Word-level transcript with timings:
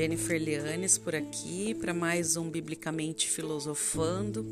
Jennifer 0.00 0.40
Leanes 0.42 0.96
por 0.96 1.14
aqui 1.14 1.74
para 1.74 1.92
mais 1.92 2.34
um 2.34 2.48
Biblicamente 2.48 3.28
Filosofando. 3.28 4.46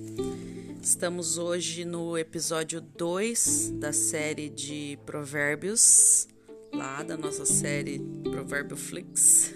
Estamos 0.83 1.39
hoje 1.39 1.87
no 1.87 2.19
episódio 2.19 2.83
2 2.83 3.71
da 3.77 3.91
série 3.91 4.51
de 4.51 4.99
Provérbios, 5.07 6.29
lá 6.71 7.03
da 7.03 7.17
nossa 7.17 7.47
série 7.47 7.99
Provérbio 8.25 8.77
Flix. 8.77 9.55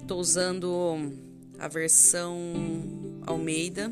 Estou 0.00 0.16
é, 0.20 0.20
usando 0.20 1.12
a 1.58 1.66
versão 1.66 2.32
Almeida. 3.26 3.90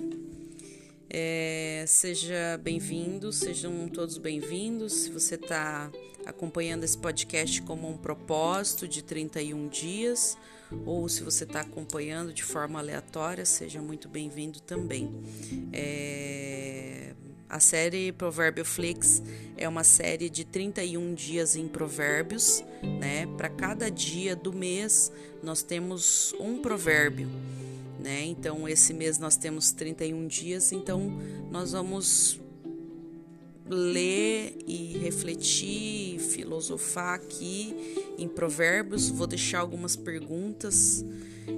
É, 1.17 1.85
seja 1.87 2.59
bem-vindo, 2.61 3.33
sejam 3.33 3.87
todos 3.87 4.19
bem-vindos. 4.19 4.93
Se 4.93 5.11
você 5.11 5.37
está 5.37 5.89
acompanhando 6.27 6.83
esse 6.83 6.99
podcast 6.99 7.63
como 7.63 7.89
um 7.89 7.97
propósito 7.97 8.89
de 8.89 9.01
31 9.01 9.69
dias, 9.69 10.37
ou 10.85 11.09
se 11.09 11.23
você 11.23 11.45
está 11.45 11.61
acompanhando 11.61 12.33
de 12.33 12.43
forma 12.43 12.81
aleatória, 12.81 13.45
seja 13.45 13.81
muito 13.81 14.09
bem-vindo 14.09 14.59
também. 14.59 15.09
É... 15.73 17.13
A 17.49 17.61
série 17.61 18.11
Provérbio 18.11 18.65
Flix 18.65 19.23
é 19.57 19.69
uma 19.69 19.85
série 19.85 20.29
de 20.29 20.45
31 20.45 21.15
dias 21.15 21.55
em 21.55 21.69
provérbios, 21.69 22.65
né? 22.83 23.29
Para 23.37 23.49
cada 23.49 23.89
dia 23.89 24.35
do 24.35 24.53
mês 24.53 25.13
nós 25.41 25.63
temos 25.63 26.35
um 26.41 26.61
provérbio, 26.61 27.29
né? 28.05 28.23
Então 28.27 28.69
esse 28.69 28.93
mês 28.93 29.19
nós 29.19 29.35
temos 29.35 29.73
31 29.73 30.27
dias, 30.27 30.73
então 30.73 31.11
nós 31.51 31.73
vamos 31.73 32.39
ler 33.67 34.59
e 34.67 34.99
refletir, 34.99 36.21
filosofar 36.21 37.15
aqui 37.15 37.75
em 38.19 38.29
Provérbios. 38.29 39.09
Vou 39.09 39.27
deixar 39.27 39.61
algumas 39.61 39.97
perguntas 39.97 41.03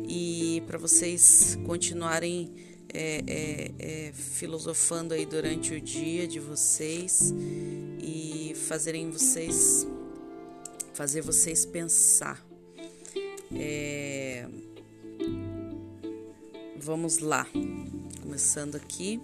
e 0.09 0.63
para 0.69 0.79
vocês 0.79 1.59
continuarem 1.67 2.55
é, 2.95 3.25
é, 3.27 3.73
é, 3.79 4.13
filosofando 4.13 5.15
aí 5.15 5.27
durante 5.27 5.75
o 5.75 5.81
dia 5.81 6.29
de 6.29 6.39
vocês 6.39 7.35
e 8.01 8.55
fazerem 8.69 9.11
vocês 9.11 9.85
fazer 10.95 11.21
vocês 11.23 11.67
pensar. 11.67 12.43
É, 13.53 14.49
vamos 16.87 17.19
lá, 17.19 17.45
começando 18.23 18.77
aqui. 18.77 19.21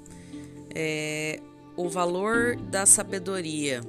É, 0.74 1.38
o 1.77 1.88
valor 1.88 2.56
da 2.56 2.84
sabedoria. 2.84 3.80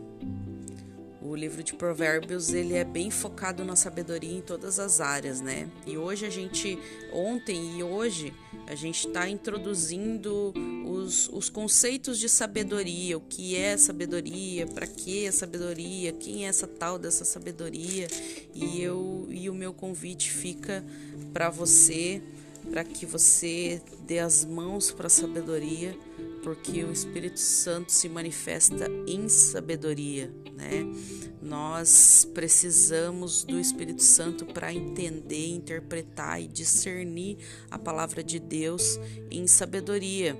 O 1.19 1.35
livro 1.35 1.63
de 1.63 1.73
Provérbios 1.73 2.53
ele 2.53 2.75
é 2.75 2.83
bem 2.83 3.09
focado 3.09 3.65
na 3.65 3.75
sabedoria 3.75 4.37
em 4.37 4.41
todas 4.41 4.77
as 4.77 5.01
áreas, 5.01 5.41
né? 5.41 5.67
E 5.87 5.97
hoje 5.97 6.25
a 6.27 6.29
gente, 6.29 6.77
ontem 7.11 7.79
e 7.79 7.83
hoje, 7.83 8.31
a 8.67 8.75
gente 8.75 9.07
está 9.07 9.27
introduzindo 9.27 10.53
os, 10.85 11.29
os 11.29 11.49
conceitos 11.49 12.19
de 12.19 12.29
sabedoria, 12.29 13.17
o 13.17 13.21
que 13.21 13.55
é 13.55 13.75
sabedoria, 13.75 14.67
para 14.67 14.85
que 14.85 15.25
é 15.25 15.31
sabedoria, 15.31 16.11
quem 16.11 16.45
é 16.45 16.49
essa 16.49 16.67
tal 16.67 16.99
dessa 16.99 17.25
sabedoria. 17.25 18.05
E 18.53 18.81
eu 18.81 19.25
e 19.29 19.49
o 19.49 19.53
meu 19.53 19.73
convite 19.73 20.29
fica 20.29 20.85
para 21.33 21.49
você, 21.49 22.21
para 22.69 22.83
que 22.83 23.05
você 23.05 23.81
dê 24.05 24.19
as 24.19 24.45
mãos 24.45 24.91
para 24.91 25.07
a 25.07 25.09
sabedoria 25.09 25.97
porque 26.43 26.83
o 26.83 26.91
Espírito 26.91 27.39
Santo 27.39 27.91
se 27.91 28.09
manifesta 28.09 28.87
em 29.07 29.29
sabedoria, 29.29 30.31
né? 30.53 30.85
Nós 31.41 32.27
precisamos 32.33 33.43
do 33.45 33.59
Espírito 33.59 34.03
Santo 34.03 34.45
para 34.45 34.73
entender, 34.73 35.47
interpretar 35.47 36.41
e 36.41 36.47
discernir 36.47 37.37
a 37.71 37.79
palavra 37.79 38.21
de 38.21 38.39
Deus 38.39 38.99
em 39.31 39.47
sabedoria. 39.47 40.37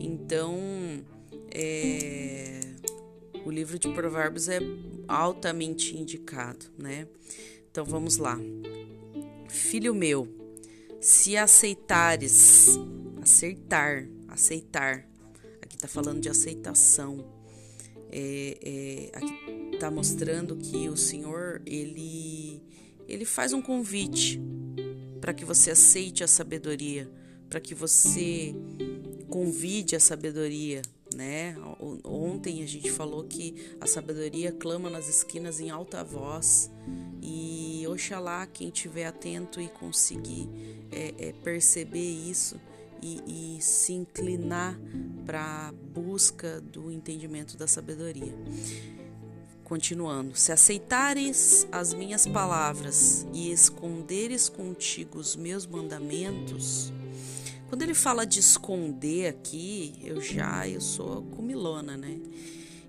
Então, 0.00 0.58
é, 1.50 2.60
o 3.44 3.50
livro 3.50 3.78
de 3.78 3.88
Provérbios 3.90 4.48
é 4.48 4.60
altamente 5.06 5.96
indicado, 5.96 6.66
né? 6.78 7.06
Então 7.70 7.84
vamos 7.84 8.16
lá. 8.16 8.38
Filho 9.48 9.94
meu, 9.94 10.26
se 11.04 11.36
aceitares, 11.36 12.78
aceitar, 13.20 14.08
aceitar 14.26 15.06
está 15.84 15.88
falando 15.88 16.20
de 16.20 16.30
aceitação. 16.30 17.22
É, 18.10 19.10
é, 19.12 19.16
aqui 19.16 19.74
está 19.74 19.90
mostrando 19.90 20.56
que 20.56 20.88
o 20.88 20.96
Senhor 20.96 21.60
ele, 21.66 22.62
ele 23.06 23.24
faz 23.24 23.52
um 23.52 23.60
convite 23.60 24.40
para 25.20 25.34
que 25.34 25.44
você 25.44 25.70
aceite 25.70 26.24
a 26.24 26.28
sabedoria, 26.28 27.10
para 27.50 27.60
que 27.60 27.74
você 27.74 28.54
convide 29.28 29.94
a 29.94 30.00
sabedoria, 30.00 30.80
né? 31.14 31.56
Ontem 32.04 32.62
a 32.62 32.66
gente 32.66 32.90
falou 32.90 33.24
que 33.24 33.76
a 33.80 33.86
sabedoria 33.86 34.52
clama 34.52 34.90
nas 34.90 35.08
esquinas 35.08 35.60
em 35.60 35.70
alta 35.70 36.02
voz 36.04 36.70
e 37.22 37.84
oxalá 37.88 38.46
quem 38.46 38.68
estiver 38.68 39.06
atento 39.06 39.60
e 39.60 39.68
conseguir 39.68 40.48
é, 40.90 41.14
é, 41.18 41.32
perceber 41.32 41.98
isso 41.98 42.60
e, 43.00 43.56
e 43.56 43.62
se 43.62 43.92
inclinar 43.92 44.78
para 45.24 45.68
a 45.68 45.72
busca 45.72 46.60
do 46.60 46.90
entendimento 46.90 47.56
da 47.56 47.66
sabedoria. 47.66 48.34
Continuando, 49.64 50.36
se 50.36 50.52
aceitares 50.52 51.66
as 51.72 51.94
minhas 51.94 52.26
palavras 52.26 53.26
e 53.32 53.50
esconderes 53.50 54.48
contigo 54.48 55.18
os 55.18 55.34
meus 55.36 55.66
mandamentos, 55.66 56.92
quando 57.74 57.82
ele 57.82 57.94
fala 57.94 58.24
de 58.24 58.38
esconder 58.38 59.26
aqui, 59.26 59.94
eu 60.00 60.20
já 60.20 60.68
eu 60.68 60.80
sou 60.80 61.22
comilona, 61.22 61.96
né? 61.96 62.20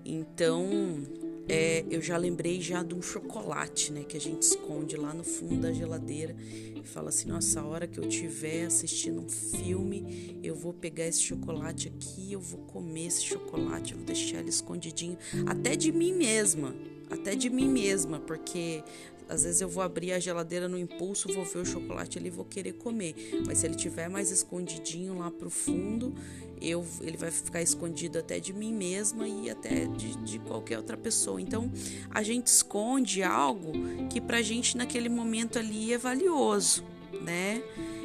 Então, 0.04 1.02
é, 1.48 1.84
eu 1.90 2.00
já 2.00 2.16
lembrei 2.16 2.60
já 2.60 2.84
de 2.84 2.94
um 2.94 3.02
chocolate, 3.02 3.92
né, 3.92 4.04
que 4.04 4.16
a 4.16 4.20
gente 4.20 4.42
esconde 4.42 4.96
lá 4.96 5.12
no 5.12 5.24
fundo 5.24 5.62
da 5.62 5.72
geladeira 5.72 6.36
e 6.40 6.84
fala 6.84 7.08
assim, 7.08 7.28
nossa, 7.28 7.60
a 7.60 7.66
hora 7.66 7.88
que 7.88 7.98
eu 7.98 8.06
estiver 8.06 8.66
assistindo 8.66 9.20
um 9.22 9.28
filme, 9.28 10.38
eu 10.40 10.54
vou 10.54 10.72
pegar 10.72 11.08
esse 11.08 11.20
chocolate 11.20 11.88
aqui, 11.88 12.32
eu 12.32 12.40
vou 12.40 12.60
comer 12.60 13.06
esse 13.06 13.24
chocolate, 13.24 13.90
eu 13.90 13.98
vou 13.98 14.06
deixar 14.06 14.38
ele 14.38 14.50
escondidinho, 14.50 15.18
até 15.46 15.74
de 15.74 15.90
mim 15.90 16.12
mesma, 16.12 16.76
até 17.10 17.34
de 17.34 17.50
mim 17.50 17.68
mesma, 17.68 18.20
porque 18.20 18.84
às 19.28 19.42
vezes 19.42 19.60
eu 19.60 19.68
vou 19.68 19.82
abrir 19.82 20.12
a 20.12 20.18
geladeira 20.18 20.68
no 20.68 20.78
impulso, 20.78 21.32
vou 21.32 21.44
ver 21.44 21.58
o 21.58 21.64
chocolate 21.64 22.18
ali 22.18 22.28
e 22.28 22.30
vou 22.30 22.44
querer 22.44 22.74
comer. 22.74 23.14
Mas 23.46 23.58
se 23.58 23.66
ele 23.66 23.74
tiver 23.74 24.08
mais 24.08 24.30
escondidinho 24.30 25.18
lá 25.18 25.30
pro 25.30 25.50
fundo, 25.50 26.14
eu, 26.60 26.86
ele 27.00 27.16
vai 27.16 27.30
ficar 27.30 27.60
escondido 27.60 28.18
até 28.18 28.38
de 28.38 28.52
mim 28.52 28.72
mesma 28.72 29.26
e 29.26 29.50
até 29.50 29.86
de, 29.86 30.16
de 30.18 30.38
qualquer 30.38 30.78
outra 30.78 30.96
pessoa. 30.96 31.40
Então 31.40 31.70
a 32.10 32.22
gente 32.22 32.46
esconde 32.46 33.22
algo 33.22 33.72
que 34.08 34.20
pra 34.20 34.42
gente 34.42 34.76
naquele 34.76 35.08
momento 35.08 35.58
ali 35.58 35.92
é 35.92 35.98
valioso, 35.98 36.84
né? 37.20 37.62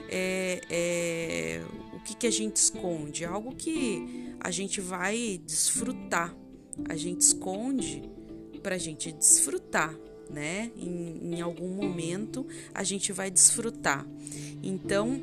É, 0.10 0.62
é, 0.70 1.62
o 1.94 2.00
que, 2.00 2.16
que 2.16 2.28
a 2.28 2.32
gente 2.32 2.58
esconde? 2.58 3.24
Algo 3.24 3.56
que 3.56 4.34
a 4.40 4.50
gente 4.50 4.82
vai 4.82 5.40
desfrutar. 5.46 6.36
A 6.90 6.96
gente 6.96 7.22
esconde 7.22 8.02
pra 8.64 8.78
gente 8.78 9.12
desfrutar 9.12 9.96
né? 10.32 10.72
Em, 10.78 11.36
em 11.36 11.42
algum 11.42 11.70
momento 11.70 12.46
a 12.74 12.84
gente 12.84 13.12
vai 13.12 13.30
desfrutar. 13.30 14.06
Então, 14.64 15.22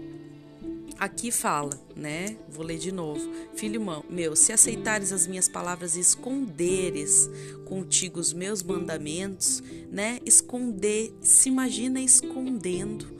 aqui 0.98 1.30
fala, 1.30 1.70
né? 1.96 2.36
Vou 2.48 2.64
ler 2.64 2.78
de 2.78 2.92
novo. 2.92 3.20
Filho 3.54 3.80
meu, 4.08 4.36
se 4.36 4.52
aceitares 4.52 5.12
as 5.12 5.26
minhas 5.26 5.48
palavras 5.48 5.96
e 5.96 6.00
esconderes 6.00 7.30
contigo 7.64 8.18
os 8.20 8.32
meus 8.32 8.62
mandamentos, 8.62 9.62
né? 9.90 10.18
Esconder, 10.24 11.12
se 11.20 11.48
imagina 11.48 12.00
escondendo 12.00 13.17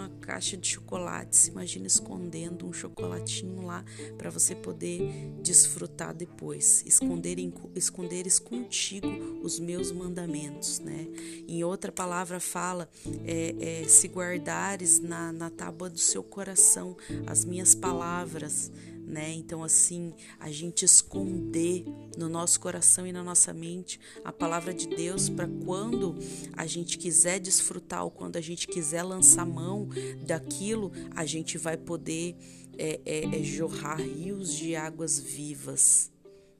uma 0.00 0.08
caixa 0.20 0.56
de 0.56 0.66
chocolates. 0.66 1.48
Imagina 1.48 1.86
escondendo 1.86 2.66
um 2.66 2.72
chocolatinho 2.72 3.64
lá 3.64 3.84
para 4.16 4.30
você 4.30 4.54
poder 4.54 5.02
desfrutar 5.42 6.14
depois. 6.14 6.82
Esconderem, 6.86 7.52
esconderes 7.74 8.38
contigo 8.38 9.08
os 9.42 9.60
meus 9.60 9.92
mandamentos, 9.92 10.78
né? 10.80 11.06
Em 11.46 11.62
outra 11.62 11.92
palavra 11.92 12.40
fala, 12.40 12.88
é, 13.24 13.82
é, 13.82 13.88
se 13.88 14.08
guardares 14.08 14.98
na, 14.98 15.32
na 15.32 15.50
tábua 15.50 15.90
do 15.90 15.98
seu 15.98 16.22
coração 16.22 16.96
as 17.26 17.44
minhas 17.44 17.74
palavras, 17.74 18.70
né? 19.10 19.32
Então, 19.32 19.62
assim, 19.62 20.14
a 20.38 20.50
gente 20.50 20.84
esconder 20.84 21.84
no 22.16 22.28
nosso 22.28 22.60
coração 22.60 23.06
e 23.06 23.12
na 23.12 23.22
nossa 23.22 23.52
mente 23.52 24.00
a 24.24 24.32
palavra 24.32 24.72
de 24.72 24.88
Deus 24.88 25.28
para 25.28 25.48
quando 25.64 26.16
a 26.54 26.66
gente 26.66 26.96
quiser 26.96 27.38
desfrutar 27.38 28.04
ou 28.04 28.10
quando 28.10 28.36
a 28.36 28.40
gente 28.40 28.66
quiser 28.66 29.02
lançar 29.02 29.44
mão 29.44 29.88
daquilo, 30.26 30.92
a 31.14 31.26
gente 31.26 31.58
vai 31.58 31.76
poder 31.76 32.36
é, 32.78 33.00
é, 33.04 33.40
é 33.40 33.42
jorrar 33.42 34.00
rios 34.00 34.54
de 34.54 34.76
águas 34.76 35.18
vivas, 35.18 36.10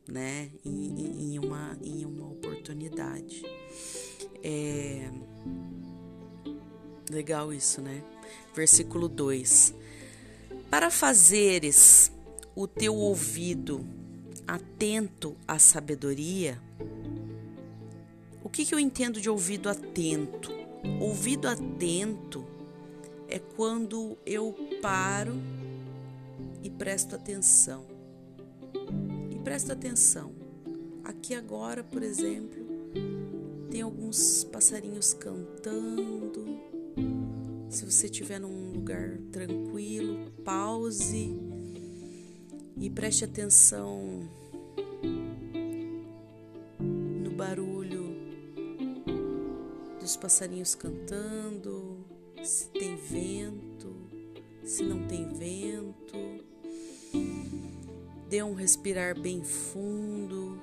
né? 0.06 0.50
Em, 0.64 1.35
em 1.35 1.38
uma, 1.38 1.79
em 1.82 2.05
uma 2.05 2.26
oportunidade. 2.31 3.43
É, 4.43 5.08
Legal 7.11 7.52
isso, 7.52 7.82
né? 7.82 8.05
Versículo 8.55 9.08
2: 9.08 9.75
Para 10.70 10.91
fazeres 10.91 12.12
o 12.55 12.67
teu 12.67 12.94
ouvido 12.94 13.87
atento 14.47 15.37
à 15.47 15.58
sabedoria, 15.58 16.61
o 18.43 18.49
que, 18.49 18.64
que 18.64 18.75
eu 18.75 18.81
entendo 18.81 19.20
de 19.20 19.31
ouvido 19.31 19.69
atento? 19.69 20.50
Ouvido 21.00 21.47
atento 21.47 22.44
é 23.29 23.38
quando 23.38 24.19
eu 24.26 24.55
paro 24.82 25.35
e 26.62 26.69
presto 26.69 27.14
atenção. 27.14 27.87
E 29.31 29.37
presto 29.37 29.73
atenção. 29.73 30.32
Aqui 31.05 31.35
agora, 31.35 31.85
por 31.85 32.02
exemplo, 32.02 32.58
tem 33.70 33.82
alguns 33.82 34.43
passarinhos 34.44 35.14
cantando. 35.14 36.58
Se 37.69 37.85
você 37.85 38.06
estiver 38.06 38.41
num 38.41 38.73
lugar 38.73 39.19
tranquilo, 39.31 40.32
pause 40.44 41.50
e 42.81 42.88
preste 42.88 43.25
atenção 43.27 44.27
no 46.79 47.31
barulho 47.32 48.17
dos 50.00 50.17
passarinhos 50.17 50.75
cantando, 50.75 51.99
se 52.43 52.69
tem 52.71 52.97
vento, 52.97 53.94
se 54.65 54.82
não 54.82 55.06
tem 55.06 55.29
vento. 55.29 56.17
Dê 58.31 58.43
um 58.43 58.55
respirar 58.55 59.21
bem 59.21 59.44
fundo 59.44 60.59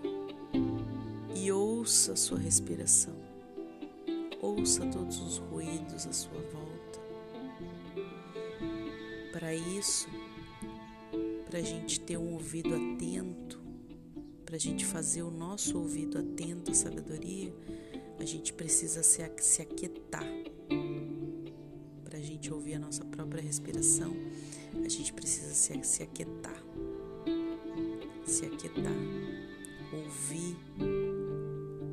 e 1.36 1.52
ouça 1.52 2.14
a 2.14 2.16
sua 2.16 2.40
respiração. 2.40 3.16
Ouça 4.42 4.86
todos 4.88 5.20
os 5.20 5.38
ruídos 5.38 6.08
à 6.08 6.14
sua 6.14 6.42
volta. 6.52 7.00
Para 9.32 9.54
isso, 9.54 10.08
para 11.50 11.60
a 11.60 11.62
gente 11.62 12.00
ter 12.00 12.18
um 12.18 12.34
ouvido 12.34 12.74
atento, 12.76 13.60
para 14.46 14.58
a 14.58 14.60
gente 14.60 14.86
fazer 14.86 15.24
o 15.24 15.32
nosso 15.32 15.78
ouvido 15.78 16.18
atento 16.18 16.72
à 16.72 16.74
sabedoria, 16.74 17.54
a 18.20 18.26
gente 18.26 18.52
precisa 18.54 19.02
se, 19.02 19.22
se 19.40 19.62
aquietar. 19.62 20.28
Para 22.04 22.18
a 22.18 22.22
gente 22.22 22.52
ouvir 22.52 22.76
a 22.76 22.80
nossa 22.80 23.06
própria 23.06 23.42
respiração, 23.42 24.14
a 24.84 24.90
gente 24.90 25.14
precisa 25.14 25.54
se, 25.54 25.82
se 25.84 26.04
aquietar. 26.04 26.62
Se 28.26 28.46
aquietar. 28.46 28.94
Ouvir 29.94 30.58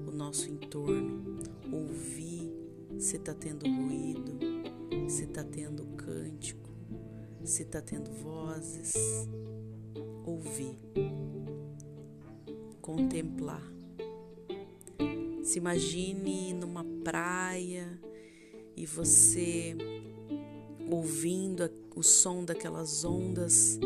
o 0.06 0.11
nosso 0.11 0.51
entorno. 0.51 1.39
Ouvir 1.73 2.53
se 2.99 3.17
está 3.17 3.35
tendo 3.35 3.67
ruído, 3.67 4.39
se 5.09 5.25
está 5.25 5.45
tendo 5.45 5.85
cântico, 5.97 6.71
se 7.45 7.62
está 7.62 7.81
tendo 7.81 8.11
vozes. 8.11 8.93
Ouvir. 10.25 10.79
Contemplar 12.81 13.75
se 15.44 15.59
imagine 15.59 16.55
numa 16.55 16.85
praia 17.05 18.00
e 18.75 18.87
você 18.87 19.76
ouvindo 20.91 21.71
o 21.94 22.03
som 22.03 22.44
daquelas 22.44 23.05
ondas 23.05 23.79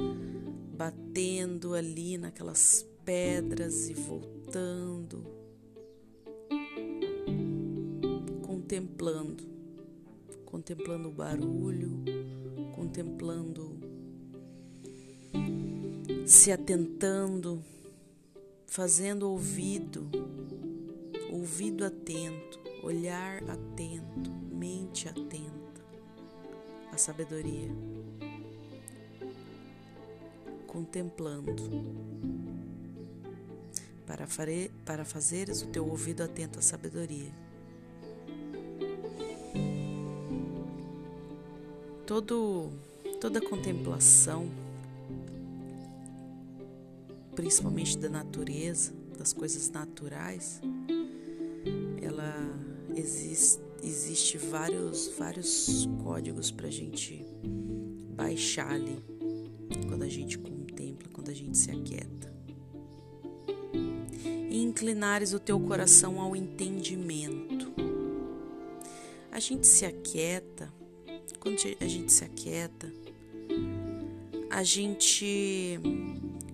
batendo 0.76 1.75
ali 1.75 2.17
naquelas 2.17 2.87
pedras 3.05 3.91
e 3.91 3.94
voltando, 3.94 5.26
contemplando, 8.46 9.44
contemplando 10.44 11.08
o 11.08 11.12
barulho, 11.12 11.91
contemplando, 12.76 13.68
se 16.29 16.53
atentando, 16.53 17.65
fazendo 18.67 19.31
ouvido 19.31 20.07
ouvido 21.33 21.87
atento, 21.87 22.61
olhar 22.83 23.43
atento, 23.49 24.31
mente 24.53 25.09
atenta, 25.09 25.83
a 26.93 26.99
sabedoria, 26.99 27.71
contemplando, 30.67 31.55
para, 34.07 34.27
fare, 34.27 34.71
para 34.85 35.07
fazeres 35.07 35.63
o 35.63 35.69
teu 35.69 35.89
ouvido 35.89 36.23
atento 36.23 36.59
à 36.59 36.63
sabedoria. 36.63 37.33
Todo, 42.07 42.71
toda 43.19 43.41
contemplação, 43.41 44.47
principalmente 47.38 47.96
da 47.96 48.08
natureza, 48.08 48.93
das 49.17 49.32
coisas 49.32 49.70
naturais, 49.70 50.61
ela 52.02 52.35
existe, 52.96 53.62
existe 53.81 54.37
vários, 54.37 55.06
vários 55.17 55.88
códigos 56.02 56.50
para 56.50 56.67
a 56.67 56.70
gente 56.70 57.25
baixar 58.17 58.73
ali 58.73 58.99
quando 59.87 60.02
a 60.02 60.08
gente 60.08 60.37
contempla, 60.37 61.08
quando 61.12 61.29
a 61.29 61.32
gente 61.32 61.56
se 61.56 61.70
aquieta. 61.70 62.35
E 64.50 64.61
inclinares 64.61 65.32
o 65.32 65.38
teu 65.38 65.61
coração 65.61 66.20
ao 66.20 66.34
entendimento. 66.34 67.73
A 69.31 69.38
gente 69.38 69.64
se 69.64 69.84
aquieta, 69.87 70.73
quando 71.38 71.56
a 71.81 71.87
gente 71.87 72.12
se 72.12 72.25
aquieta, 72.25 72.93
a 74.50 74.64
gente 74.64 75.79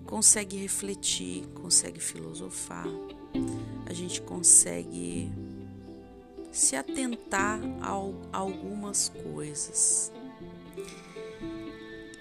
consegue 0.05 0.57
refletir, 0.57 1.45
consegue 1.53 1.99
filosofar, 1.99 2.87
a 3.85 3.93
gente 3.93 4.21
consegue 4.21 5.31
se 6.51 6.75
atentar 6.75 7.59
a 7.81 8.37
algumas 8.37 9.09
coisas. 9.09 10.11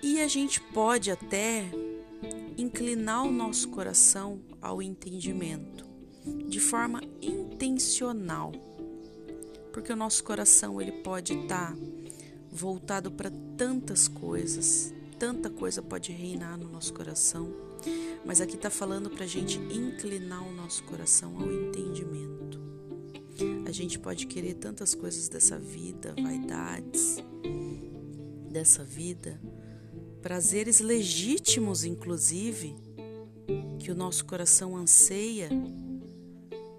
E 0.03 0.21
a 0.21 0.29
gente 0.29 0.61
pode 0.61 1.11
até 1.11 1.65
inclinar 2.59 3.25
o 3.25 3.31
nosso 3.31 3.69
coração 3.69 4.41
ao 4.61 4.83
entendimento 4.83 5.85
de 6.49 6.61
forma 6.61 7.01
intencional. 7.21 8.53
Porque 9.73 9.93
o 9.93 9.97
nosso 9.97 10.23
coração 10.23 10.81
ele 10.81 10.93
pode 10.93 11.35
estar 11.35 11.77
voltado 12.51 13.11
para 13.11 13.31
tantas 13.57 14.07
coisas, 14.07 14.93
tanta 15.19 15.51
coisa 15.51 15.83
pode 15.83 16.13
reinar 16.13 16.57
no 16.57 16.69
nosso 16.69 16.93
coração, 16.93 17.53
mas 18.25 18.41
aqui 18.41 18.57
está 18.57 18.71
falando 18.71 19.11
para 19.11 19.25
a 19.25 19.29
gente 19.29 19.59
inclinar 19.59 20.47
o 20.47 20.53
nosso 20.53 20.83
coração 20.85 21.37
ao 21.39 21.53
entendimento. 21.53 22.61
A 23.67 23.73
gente 23.73 23.99
pode 23.99 24.27
querer 24.27 24.55
tantas 24.55 24.95
coisas 24.95 25.29
dessa 25.29 25.59
vida, 25.59 26.15
vaidades 26.23 27.19
dessa 28.51 28.85
vida, 28.85 29.41
prazeres 30.23 30.79
legítimos, 30.79 31.85
inclusive, 31.85 32.77
que 33.81 33.91
o 33.91 33.95
nosso 33.97 34.25
coração 34.25 34.77
anseia, 34.77 35.49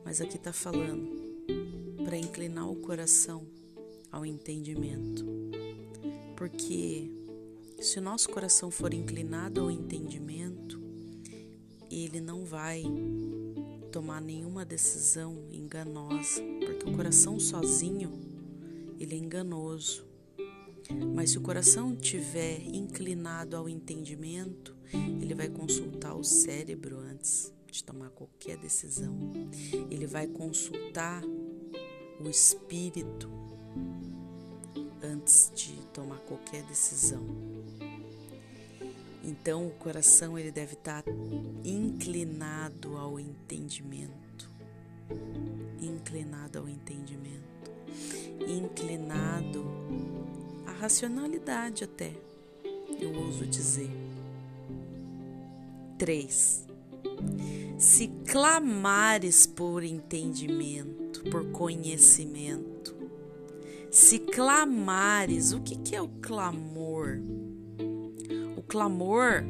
mas 0.06 0.22
aqui 0.22 0.38
está 0.38 0.54
falando 0.54 1.14
para 2.06 2.18
inclinar 2.18 2.70
o 2.70 2.78
coração 2.78 3.46
ao 4.10 4.26
entendimento. 4.26 5.26
Porque 6.38 7.12
se 7.80 8.00
o 8.00 8.02
nosso 8.02 8.30
coração 8.30 8.72
for 8.72 8.94
inclinado 8.94 9.60
ao 9.60 9.70
entendimento, 9.70 10.85
ele 12.04 12.20
não 12.20 12.44
vai 12.44 12.84
tomar 13.92 14.20
nenhuma 14.20 14.66
decisão 14.66 15.48
enganosa, 15.52 16.42
porque 16.60 16.90
o 16.90 16.94
coração 16.94 17.40
sozinho 17.40 18.12
ele 19.00 19.16
é 19.16 19.18
enganoso. 19.18 20.06
Mas 21.16 21.32
se 21.32 21.38
o 21.38 21.42
coração 21.42 21.96
tiver 21.96 22.62
inclinado 22.68 23.56
ao 23.56 23.68
entendimento, 23.70 24.76
ele 25.22 25.34
vai 25.34 25.50
consultar 25.50 26.14
o 26.16 26.24
cérebro 26.24 27.00
antes 27.00 27.52
de 27.72 27.84
tomar 27.84 28.10
qualquer 28.10 28.58
decisão. 28.58 29.18
Ele 29.90 30.06
vai 30.06 30.28
consultar 30.28 31.24
o 32.20 32.30
espírito 32.30 33.30
antes 35.02 35.52
de 35.56 35.74
tomar 35.94 36.20
qualquer 36.20 36.64
decisão. 36.64 37.26
Então 39.26 39.68
o 39.68 39.72
coração 39.72 40.38
ele 40.38 40.52
deve 40.52 40.74
estar 40.74 41.04
inclinado 41.64 42.96
ao 42.96 43.20
entendimento, 43.20 44.52
inclinado 45.82 46.60
ao 46.60 46.70
entendimento, 46.70 47.72
inclinado 48.48 49.66
à 50.68 50.72
racionalidade 50.74 51.84
até, 51.84 52.14
eu 53.00 53.16
ouso 53.16 53.48
dizer. 53.48 53.90
3. 55.98 56.66
Se 57.80 58.08
clamares 58.28 59.48
por 59.48 59.84
entendimento, 59.84 61.24
por 61.32 61.52
conhecimento, 61.52 62.94
Se 63.90 64.20
clamares, 64.20 65.54
o 65.54 65.62
que, 65.62 65.78
que 65.78 65.96
é 65.96 66.02
o 66.02 66.10
clamor? 66.10 67.18
Clamor 68.76 69.42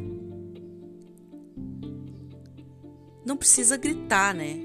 não 3.25 3.35
precisa 3.35 3.75
gritar, 3.75 4.35
né? 4.35 4.63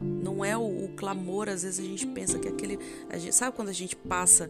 Não 0.00 0.44
é 0.44 0.56
o, 0.56 0.84
o, 0.84 0.88
clamor, 0.94 1.48
às 1.48 1.64
vezes 1.64 1.80
a 1.80 1.82
gente 1.82 2.06
pensa 2.06 2.38
que 2.38 2.46
aquele. 2.46 2.78
Gente, 3.14 3.34
sabe 3.34 3.56
quando 3.56 3.70
a 3.70 3.72
gente 3.72 3.96
passa 3.96 4.48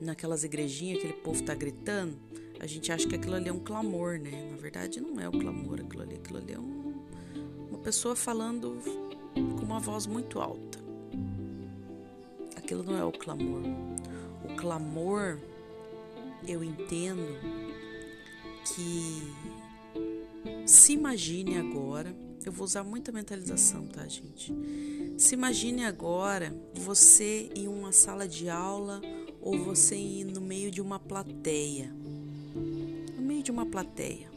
naquelas 0.00 0.44
igrejinhas, 0.44 0.96
aquele 0.96 1.12
povo 1.12 1.42
tá 1.42 1.54
gritando? 1.54 2.16
A 2.58 2.66
gente 2.66 2.90
acha 2.90 3.06
que 3.06 3.16
aquilo 3.16 3.34
ali 3.34 3.50
é 3.50 3.52
um 3.52 3.58
clamor, 3.58 4.18
né? 4.18 4.48
Na 4.52 4.56
verdade, 4.56 4.98
não 4.98 5.20
é 5.20 5.28
o 5.28 5.32
clamor, 5.32 5.80
aquilo 5.80 6.02
ali, 6.02 6.14
aquilo 6.14 6.38
ali 6.38 6.54
é 6.54 6.58
um, 6.58 7.04
uma 7.68 7.78
pessoa 7.80 8.16
falando 8.16 8.78
com 9.34 9.62
uma 9.62 9.78
voz 9.78 10.06
muito 10.06 10.40
alta. 10.40 10.78
Aquilo 12.56 12.82
não 12.82 12.96
é 12.96 13.04
o 13.04 13.12
clamor. 13.12 13.60
O 14.42 14.56
clamor, 14.56 15.38
eu 16.48 16.64
entendo 16.64 17.63
que 18.64 19.22
se 20.66 20.92
imagine 20.92 21.58
agora, 21.58 22.16
eu 22.44 22.52
vou 22.52 22.64
usar 22.64 22.82
muita 22.84 23.12
mentalização, 23.12 23.86
tá, 23.86 24.06
gente? 24.06 24.52
Se 25.16 25.34
imagine 25.34 25.84
agora 25.84 26.54
você 26.74 27.50
em 27.54 27.68
uma 27.68 27.92
sala 27.92 28.26
de 28.26 28.48
aula 28.48 29.00
ou 29.40 29.58
você 29.58 30.24
no 30.24 30.40
meio 30.40 30.70
de 30.70 30.80
uma 30.80 30.98
plateia. 30.98 31.92
No 33.16 33.22
meio 33.22 33.42
de 33.42 33.50
uma 33.50 33.66
plateia. 33.66 34.30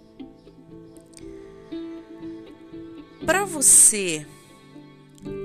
Para 3.26 3.46
você 3.46 4.26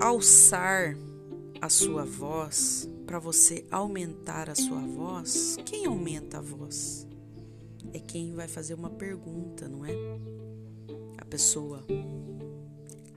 alçar 0.01 0.97
a 1.61 1.69
sua 1.69 2.05
voz, 2.05 2.89
para 3.07 3.19
você 3.19 3.65
aumentar 3.71 4.51
a 4.51 4.55
sua 4.55 4.81
voz, 4.81 5.57
quem 5.65 5.87
aumenta 5.87 6.39
a 6.39 6.41
voz? 6.41 7.07
É 7.93 7.99
quem 7.99 8.35
vai 8.35 8.49
fazer 8.49 8.75
uma 8.75 8.91
pergunta, 8.91 9.69
não 9.69 9.85
é? 9.85 9.93
A 11.19 11.25
pessoa 11.25 11.85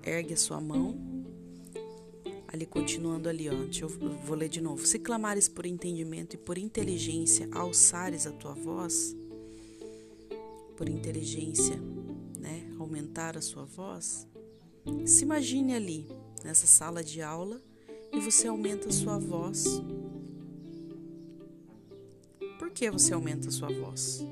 ergue 0.03 0.33
a 0.33 0.37
sua 0.37 0.61
mão, 0.61 0.95
ali 2.47 2.65
continuando 2.65 3.27
ali, 3.27 3.49
ó, 3.49 3.53
eu 3.53 3.89
vou 4.25 4.35
ler 4.35 4.49
de 4.49 4.61
novo. 4.61 4.85
Se 4.85 4.99
clamares 4.99 5.49
por 5.49 5.65
entendimento 5.65 6.35
e 6.35 6.37
por 6.37 6.57
inteligência, 6.57 7.49
alçares 7.51 8.25
a 8.27 8.31
tua 8.31 8.53
voz, 8.53 9.15
por 10.77 10.87
inteligência, 10.87 11.77
né, 12.39 12.69
aumentar 12.79 13.37
a 13.37 13.41
sua 13.41 13.65
voz, 13.65 14.27
se 15.05 15.23
imagine 15.23 15.73
ali, 15.73 16.07
nessa 16.43 16.67
sala 16.67 17.03
de 17.03 17.21
aula, 17.21 17.61
e 18.13 18.19
você 18.19 18.47
aumenta 18.47 18.89
a 18.89 18.91
sua 18.91 19.17
voz. 19.17 19.81
Por 22.59 22.69
que 22.69 22.89
você 22.89 23.13
aumenta 23.13 23.49
a 23.49 23.51
sua 23.51 23.69
voz? 23.69 24.25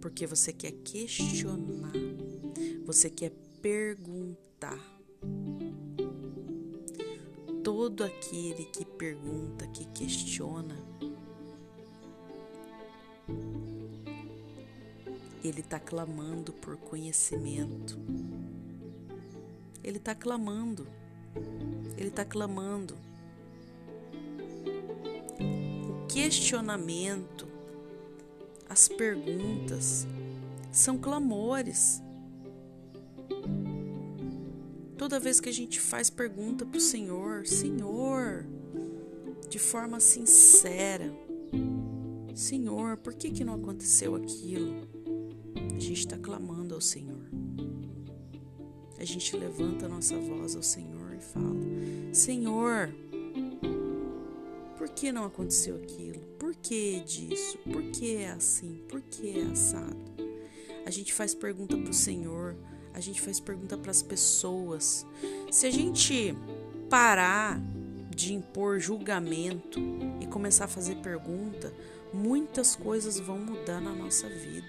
Porque 0.00 0.26
você 0.26 0.52
quer 0.52 0.72
questionar, 0.72 1.92
você 2.84 3.10
quer 3.10 3.32
perguntar. 3.60 4.78
Todo 7.62 8.02
aquele 8.02 8.64
que 8.64 8.84
pergunta, 8.84 9.66
que 9.68 9.84
questiona, 9.86 10.76
ele 15.44 15.60
está 15.60 15.78
clamando 15.78 16.52
por 16.52 16.76
conhecimento. 16.76 17.98
Ele 19.82 19.98
está 19.98 20.14
clamando. 20.14 20.86
Ele 21.96 22.08
está 22.08 22.24
clamando. 22.24 22.94
O 25.88 26.06
questionamento, 26.06 27.37
as 28.68 28.88
perguntas, 28.88 30.06
são 30.70 30.98
clamores. 30.98 32.02
Toda 34.96 35.20
vez 35.20 35.40
que 35.40 35.48
a 35.48 35.52
gente 35.52 35.80
faz 35.80 36.10
pergunta 36.10 36.66
para 36.66 36.76
o 36.76 36.80
Senhor, 36.80 37.46
Senhor, 37.46 38.44
de 39.48 39.58
forma 39.58 40.00
sincera, 40.00 41.12
Senhor, 42.34 42.96
por 42.98 43.14
que, 43.14 43.30
que 43.30 43.44
não 43.44 43.54
aconteceu 43.54 44.14
aquilo? 44.14 44.88
A 45.74 45.78
gente 45.78 46.00
está 46.00 46.18
clamando 46.18 46.74
ao 46.74 46.80
Senhor. 46.80 47.28
A 48.98 49.04
gente 49.04 49.36
levanta 49.36 49.86
a 49.86 49.88
nossa 49.88 50.18
voz 50.18 50.56
ao 50.56 50.62
Senhor 50.62 51.14
e 51.14 51.20
fala: 51.20 51.56
Senhor, 52.12 52.92
por 54.76 54.88
que 54.88 55.12
não 55.12 55.24
aconteceu 55.24 55.76
aquilo? 55.76 56.20
Por 56.58 56.70
que 56.70 57.00
disso? 57.00 57.58
Por 57.58 57.82
que 57.90 58.16
é 58.16 58.30
assim? 58.30 58.82
Por 58.88 59.00
que 59.00 59.38
é 59.38 59.44
assado? 59.44 59.96
A 60.84 60.90
gente 60.90 61.14
faz 61.14 61.34
pergunta 61.34 61.76
para 61.76 61.90
o 61.90 61.94
Senhor 61.94 62.56
a 62.98 63.00
gente 63.00 63.20
faz 63.20 63.38
pergunta 63.38 63.78
para 63.78 63.92
as 63.92 64.02
pessoas. 64.02 65.06
Se 65.52 65.66
a 65.68 65.70
gente 65.70 66.34
parar 66.90 67.60
de 68.10 68.34
impor 68.34 68.80
julgamento 68.80 69.78
e 70.20 70.26
começar 70.26 70.64
a 70.64 70.68
fazer 70.68 70.96
pergunta, 70.96 71.72
muitas 72.12 72.74
coisas 72.74 73.20
vão 73.20 73.38
mudar 73.38 73.80
na 73.80 73.92
nossa 73.92 74.28
vida. 74.28 74.66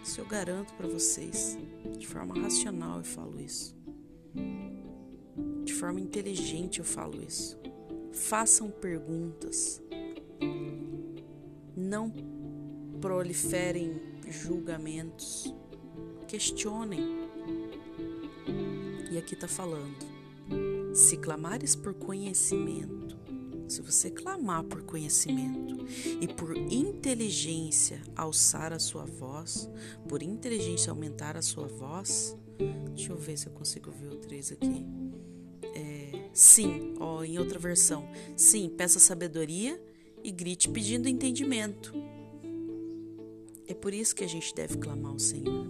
Isso 0.00 0.20
eu 0.20 0.26
garanto 0.26 0.72
para 0.74 0.86
vocês. 0.86 1.58
De 1.98 2.06
forma 2.06 2.40
racional 2.40 2.98
eu 2.98 3.04
falo 3.04 3.40
isso. 3.40 3.76
De 5.64 5.74
forma 5.74 5.98
inteligente 5.98 6.78
eu 6.78 6.84
falo 6.84 7.20
isso. 7.20 7.58
Façam 8.12 8.70
perguntas. 8.70 9.82
Não 11.80 12.12
proliferem 13.00 13.98
julgamentos. 14.28 15.52
Questionem. 16.28 17.00
E 19.10 19.16
aqui 19.16 19.32
está 19.32 19.48
falando: 19.48 19.96
se 20.94 21.16
clamares 21.16 21.74
por 21.74 21.94
conhecimento, 21.94 23.16
se 23.66 23.80
você 23.80 24.10
clamar 24.10 24.62
por 24.64 24.82
conhecimento 24.82 25.86
e 26.20 26.28
por 26.28 26.54
inteligência 26.54 28.02
alçar 28.14 28.74
a 28.74 28.78
sua 28.78 29.06
voz, 29.06 29.68
por 30.06 30.22
inteligência 30.22 30.90
aumentar 30.90 31.34
a 31.34 31.42
sua 31.42 31.66
voz, 31.66 32.36
deixa 32.94 33.10
eu 33.10 33.16
ver 33.16 33.38
se 33.38 33.46
eu 33.46 33.52
consigo 33.52 33.90
ver 33.90 34.12
o 34.12 34.16
3 34.18 34.52
aqui. 34.52 34.86
É, 35.74 36.28
sim, 36.34 36.94
ó, 37.00 37.24
em 37.24 37.38
outra 37.38 37.58
versão, 37.58 38.06
sim, 38.36 38.68
peça 38.68 39.00
sabedoria 39.00 39.80
e 40.30 40.32
grite 40.32 40.68
pedindo 40.68 41.08
entendimento. 41.08 41.92
É 43.66 43.74
por 43.74 43.92
isso 43.92 44.14
que 44.14 44.22
a 44.22 44.28
gente 44.28 44.54
deve 44.54 44.78
clamar 44.78 45.10
ao 45.10 45.18
Senhor. 45.18 45.66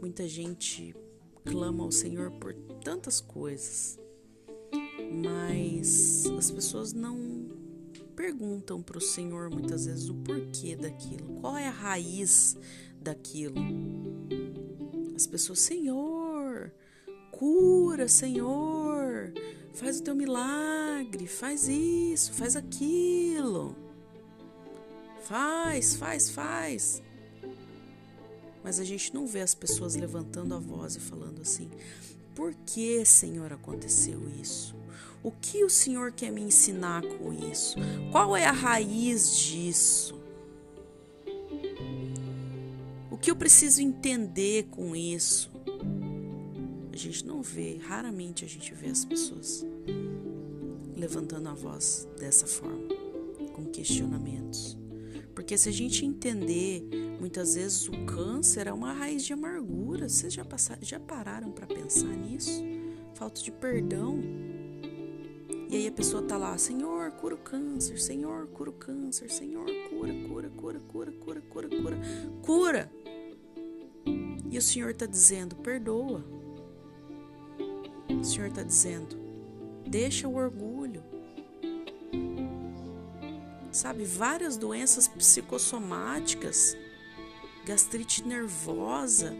Muita 0.00 0.28
gente 0.28 0.94
clama 1.44 1.82
ao 1.82 1.90
Senhor 1.90 2.30
por 2.30 2.54
tantas 2.84 3.20
coisas, 3.20 3.98
mas 5.24 6.26
as 6.38 6.50
pessoas 6.50 6.92
não 6.92 7.50
perguntam 8.14 8.80
para 8.80 8.98
o 8.98 9.00
Senhor 9.00 9.50
muitas 9.50 9.86
vezes 9.86 10.08
o 10.08 10.14
porquê 10.14 10.76
daquilo, 10.76 11.40
qual 11.40 11.56
é 11.56 11.66
a 11.66 11.72
raiz 11.72 12.56
daquilo. 13.00 13.56
As 15.16 15.26
pessoas, 15.26 15.58
Senhor, 15.58 16.72
cura, 17.32 18.06
Senhor, 18.06 18.81
faz 19.74 20.00
o 20.00 20.02
teu 20.02 20.14
milagre, 20.14 21.26
faz 21.26 21.68
isso, 21.68 22.32
faz 22.32 22.56
aquilo. 22.56 23.76
Faz, 25.22 25.94
faz, 25.94 26.30
faz. 26.30 27.02
Mas 28.62 28.78
a 28.78 28.84
gente 28.84 29.12
não 29.14 29.26
vê 29.26 29.40
as 29.40 29.54
pessoas 29.54 29.94
levantando 29.94 30.54
a 30.54 30.58
voz 30.58 30.96
e 30.96 31.00
falando 31.00 31.42
assim: 31.42 31.70
por 32.34 32.54
que, 32.66 33.04
Senhor, 33.04 33.52
aconteceu 33.52 34.20
isso? 34.40 34.74
O 35.22 35.30
que 35.30 35.62
o 35.62 35.70
Senhor 35.70 36.12
quer 36.12 36.32
me 36.32 36.40
ensinar 36.40 37.02
com 37.02 37.32
isso? 37.32 37.76
Qual 38.10 38.36
é 38.36 38.44
a 38.44 38.52
raiz 38.52 39.36
disso? 39.36 40.20
O 43.10 43.16
que 43.16 43.30
eu 43.30 43.36
preciso 43.36 43.80
entender 43.80 44.66
com 44.70 44.96
isso? 44.96 45.51
A 46.92 46.96
gente 46.96 47.26
não 47.26 47.40
vê, 47.40 47.78
raramente 47.78 48.44
a 48.44 48.48
gente 48.48 48.74
vê 48.74 48.88
as 48.88 49.04
pessoas 49.04 49.64
levantando 50.94 51.48
a 51.48 51.54
voz 51.54 52.06
dessa 52.18 52.46
forma, 52.46 52.86
com 53.54 53.64
questionamentos. 53.66 54.76
Porque 55.34 55.56
se 55.56 55.68
a 55.68 55.72
gente 55.72 56.04
entender, 56.04 56.86
muitas 57.18 57.54
vezes 57.54 57.88
o 57.88 58.04
câncer 58.04 58.66
é 58.66 58.72
uma 58.72 58.92
raiz 58.92 59.24
de 59.24 59.32
amargura. 59.32 60.08
Vocês 60.08 60.32
já, 60.34 60.44
passaram, 60.44 60.82
já 60.82 61.00
pararam 61.00 61.50
para 61.50 61.66
pensar 61.66 62.14
nisso? 62.14 62.62
Falta 63.14 63.40
de 63.40 63.50
perdão. 63.50 64.20
E 65.70 65.76
aí 65.76 65.86
a 65.86 65.92
pessoa 65.92 66.22
tá 66.22 66.36
lá, 66.36 66.56
Senhor, 66.58 67.10
cura 67.12 67.34
o 67.34 67.38
câncer, 67.38 67.98
Senhor, 67.98 68.46
cura 68.48 68.68
o 68.68 68.74
câncer, 68.74 69.30
Senhor, 69.30 69.64
cura, 69.88 70.12
cura, 70.28 70.50
cura, 70.50 70.80
cura, 70.80 71.12
cura, 71.12 71.40
cura, 71.40 71.68
cura, 71.68 72.00
cura. 72.42 72.92
E 74.50 74.58
o 74.58 74.62
Senhor 74.62 74.92
tá 74.92 75.06
dizendo, 75.06 75.56
perdoa. 75.56 76.41
O 78.22 78.24
Senhor 78.24 78.52
tá 78.52 78.62
dizendo, 78.62 79.18
deixa 79.84 80.28
o 80.28 80.36
orgulho. 80.36 81.02
sabe? 83.72 84.04
Várias 84.04 84.56
doenças 84.56 85.08
psicossomáticas, 85.08 86.76
gastrite 87.66 88.24
nervosa, 88.24 89.34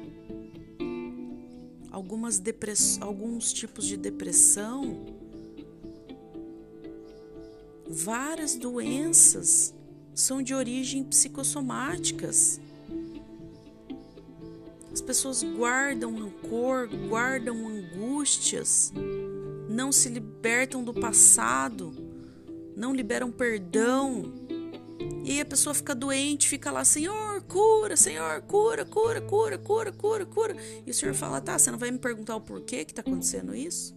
algumas 1.93 2.41
depress... 2.41 2.99
alguns 3.01 3.53
tipos 3.53 3.87
de 3.87 3.97
depressão, 3.97 5.07
várias 7.89 8.57
doenças 8.57 9.73
são 10.13 10.43
de 10.43 10.55
origem 10.55 11.05
psicossomáticas. 11.05 12.61
As 14.93 15.01
pessoas 15.01 15.43
guardam 15.43 16.15
rancor, 16.19 16.89
guardam 17.09 17.57
angústias, 18.23 18.93
não 19.69 19.91
se 19.91 20.09
libertam 20.09 20.85
do 20.85 20.95
passado, 20.95 21.93
não 22.77 22.95
liberam 22.95 23.33
perdão. 23.33 24.33
E 25.25 25.33
aí 25.33 25.41
a 25.41 25.45
pessoa 25.45 25.75
fica 25.75 25.95
doente, 25.95 26.49
fica 26.49 26.71
lá, 26.71 26.85
Senhor, 26.85 27.43
cura, 27.43 27.97
Senhor, 27.97 28.41
cura, 28.43 28.85
cura, 28.85 29.21
cura, 29.21 29.59
cura, 29.59 29.93
cura, 29.93 30.27
cura. 30.27 30.57
E 30.87 30.91
o 30.91 30.95
Senhor 30.95 31.15
fala, 31.15 31.41
tá, 31.41 31.59
você 31.59 31.71
não 31.71 31.79
vai 31.79 31.91
me 31.91 31.99
perguntar 31.99 32.37
o 32.37 32.41
porquê 32.41 32.85
que 32.85 32.93
está 32.93 33.03
acontecendo 33.03 33.55
isso? 33.55 33.95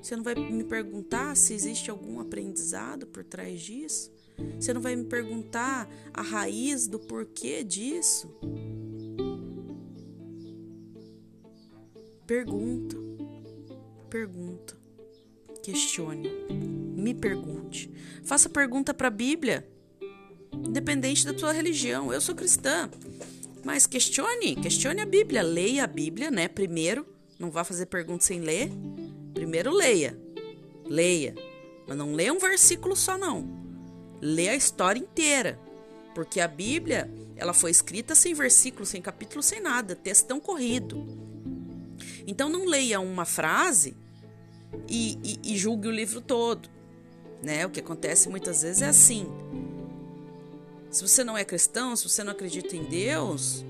Você 0.00 0.14
não 0.14 0.22
vai 0.22 0.34
me 0.34 0.64
perguntar 0.64 1.36
se 1.36 1.52
existe 1.52 1.90
algum 1.90 2.20
aprendizado 2.20 3.06
por 3.06 3.24
trás 3.24 3.60
disso? 3.60 4.12
Você 4.58 4.72
não 4.72 4.80
vai 4.80 4.94
me 4.94 5.04
perguntar 5.04 5.88
a 6.14 6.22
raiz 6.22 6.86
do 6.86 6.98
porquê 6.98 7.64
disso? 7.64 8.32
Pergunta, 12.26 12.99
pergunta, 14.10 14.76
questione, 15.62 16.28
me 16.50 17.14
pergunte. 17.14 17.88
Faça 18.24 18.48
pergunta 18.48 18.92
para 18.92 19.06
a 19.06 19.10
Bíblia, 19.10 19.64
independente 20.52 21.24
da 21.24 21.32
tua 21.32 21.52
religião. 21.52 22.12
Eu 22.12 22.20
sou 22.20 22.34
cristã, 22.34 22.90
mas 23.64 23.86
questione, 23.86 24.56
questione 24.56 25.00
a 25.00 25.06
Bíblia. 25.06 25.42
Leia 25.42 25.84
a 25.84 25.86
Bíblia, 25.86 26.28
né? 26.28 26.48
Primeiro, 26.48 27.06
não 27.38 27.52
vá 27.52 27.62
fazer 27.62 27.86
pergunta 27.86 28.24
sem 28.24 28.40
ler. 28.40 28.68
Primeiro 29.32 29.72
leia, 29.72 30.18
leia, 30.84 31.36
mas 31.86 31.96
não 31.96 32.12
leia 32.12 32.32
um 32.32 32.38
versículo 32.38 32.96
só 32.96 33.16
não. 33.16 33.48
Leia 34.20 34.50
a 34.50 34.56
história 34.56 34.98
inteira, 34.98 35.56
porque 36.16 36.40
a 36.40 36.48
Bíblia 36.48 37.08
ela 37.36 37.54
foi 37.54 37.70
escrita 37.70 38.16
sem 38.16 38.34
versículo, 38.34 38.84
sem 38.84 39.00
capítulo, 39.00 39.40
sem 39.40 39.60
nada, 39.60 39.94
textão 39.94 40.40
corrido. 40.40 41.06
Então 42.26 42.48
não 42.48 42.64
leia 42.64 42.98
uma 42.98 43.24
frase 43.24 43.96
e, 44.88 45.18
e, 45.22 45.52
e 45.52 45.56
julgue 45.56 45.88
o 45.88 45.90
livro 45.90 46.20
todo. 46.20 46.68
Né? 47.42 47.64
O 47.66 47.70
que 47.70 47.80
acontece 47.80 48.28
muitas 48.28 48.62
vezes 48.62 48.82
é 48.82 48.86
assim. 48.86 49.26
Se 50.90 51.06
você 51.06 51.22
não 51.22 51.36
é 51.36 51.44
cristão, 51.44 51.94
se 51.94 52.08
você 52.08 52.24
não 52.24 52.32
acredita 52.32 52.76
em 52.76 52.84
Deus, 52.84 53.64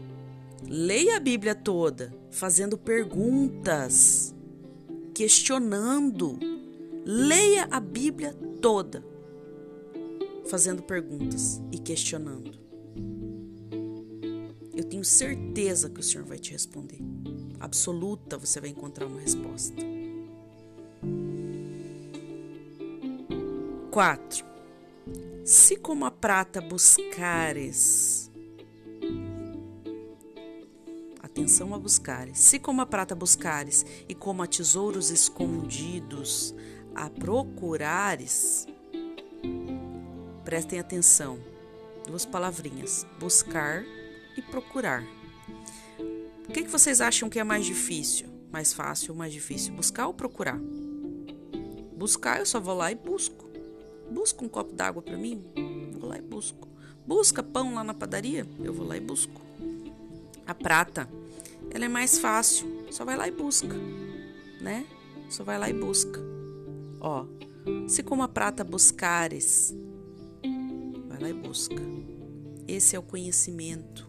leia 0.66 1.16
a 1.16 1.20
Bíblia 1.20 1.54
toda, 1.54 2.12
fazendo 2.30 2.78
perguntas, 2.78 4.34
questionando. 5.14 6.38
Leia 7.04 7.66
a 7.70 7.80
Bíblia 7.80 8.34
toda, 8.60 9.04
fazendo 10.46 10.82
perguntas 10.82 11.60
e 11.72 11.78
questionando. 11.78 12.58
Eu 14.74 14.84
tenho 14.84 15.04
certeza 15.04 15.90
que 15.90 16.00
o 16.00 16.02
Senhor 16.02 16.24
vai 16.24 16.38
te 16.38 16.52
responder 16.52 17.00
absoluta, 17.60 18.38
você 18.38 18.58
vai 18.58 18.70
encontrar 18.70 19.06
uma 19.06 19.20
resposta. 19.20 19.74
4. 23.90 24.44
Se 25.44 25.76
como 25.76 26.04
a 26.04 26.12
prata 26.12 26.60
buscares, 26.60 28.30
atenção 31.20 31.74
a 31.74 31.78
buscares, 31.78 32.38
se 32.38 32.60
como 32.60 32.80
a 32.82 32.86
prata 32.86 33.16
buscares 33.16 33.84
e 34.08 34.14
como 34.14 34.44
a 34.44 34.46
tesouros 34.46 35.10
escondidos 35.10 36.54
a 36.94 37.10
procurares, 37.10 38.68
prestem 40.44 40.78
atenção, 40.78 41.40
duas 42.06 42.24
palavrinhas, 42.24 43.04
buscar 43.18 43.84
e 44.36 44.42
procurar. 44.42 45.02
O 46.48 46.52
que, 46.52 46.62
que 46.62 46.70
vocês 46.70 47.00
acham 47.00 47.28
que 47.28 47.40
é 47.40 47.44
mais 47.44 47.64
difícil? 47.64 48.28
Mais 48.52 48.72
fácil 48.72 49.12
ou 49.12 49.18
mais 49.18 49.32
difícil? 49.32 49.74
Buscar 49.74 50.06
ou 50.06 50.14
procurar? 50.14 50.60
Buscar, 51.96 52.38
eu 52.38 52.46
só 52.46 52.60
vou 52.60 52.74
lá 52.74 52.92
e 52.92 52.94
busco. 52.94 53.49
Busca 54.10 54.44
um 54.44 54.48
copo 54.48 54.72
d'água 54.72 55.00
para 55.02 55.16
mim? 55.16 55.42
Vou 55.98 56.08
lá 56.08 56.18
e 56.18 56.22
busco. 56.22 56.68
Busca 57.06 57.42
pão 57.42 57.74
lá 57.74 57.84
na 57.84 57.94
padaria? 57.94 58.46
Eu 58.62 58.72
vou 58.72 58.86
lá 58.86 58.96
e 58.96 59.00
busco. 59.00 59.40
A 60.46 60.54
prata, 60.54 61.08
ela 61.70 61.84
é 61.84 61.88
mais 61.88 62.18
fácil. 62.18 62.84
Só 62.90 63.04
vai 63.04 63.16
lá 63.16 63.28
e 63.28 63.30
busca, 63.30 63.76
né? 64.60 64.86
Só 65.28 65.44
vai 65.44 65.58
lá 65.58 65.70
e 65.70 65.72
busca. 65.72 66.20
Ó, 67.00 67.24
se 67.86 68.02
como 68.02 68.22
a 68.22 68.28
prata 68.28 68.64
buscares, 68.64 69.74
vai 71.08 71.20
lá 71.20 71.30
e 71.30 71.32
busca. 71.32 71.82
Esse 72.66 72.96
é 72.96 72.98
o 72.98 73.02
conhecimento 73.02 74.08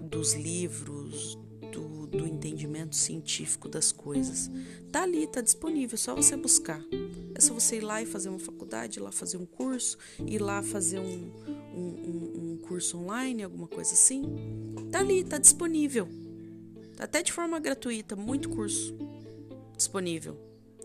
dos 0.00 0.34
livros, 0.34 1.38
do, 1.72 2.06
do 2.06 2.26
entendimento 2.26 2.96
científico 2.96 3.68
das 3.68 3.92
coisas. 3.92 4.50
Tá 4.90 5.02
ali, 5.02 5.26
tá 5.26 5.40
disponível, 5.40 5.94
é 5.94 5.98
só 5.98 6.14
você 6.14 6.36
buscar. 6.36 6.82
É 7.38 7.40
só 7.40 7.54
você 7.54 7.76
ir 7.76 7.80
lá 7.80 8.02
e 8.02 8.06
fazer 8.06 8.28
uma 8.28 8.38
faculdade, 8.38 8.98
ir 8.98 9.02
lá 9.02 9.12
fazer 9.12 9.36
um 9.36 9.46
curso, 9.46 9.96
ir 10.26 10.42
lá 10.42 10.60
fazer 10.60 10.98
um, 10.98 11.32
um, 11.72 11.80
um, 11.80 12.52
um 12.52 12.58
curso 12.58 12.98
online, 12.98 13.44
alguma 13.44 13.68
coisa 13.68 13.94
assim. 13.94 14.24
Tá 14.90 14.98
ali, 14.98 15.22
tá 15.22 15.38
disponível. 15.38 16.08
Até 16.98 17.22
de 17.22 17.32
forma 17.32 17.58
gratuita, 17.60 18.16
muito 18.16 18.48
curso 18.48 18.94
disponível. 19.76 20.36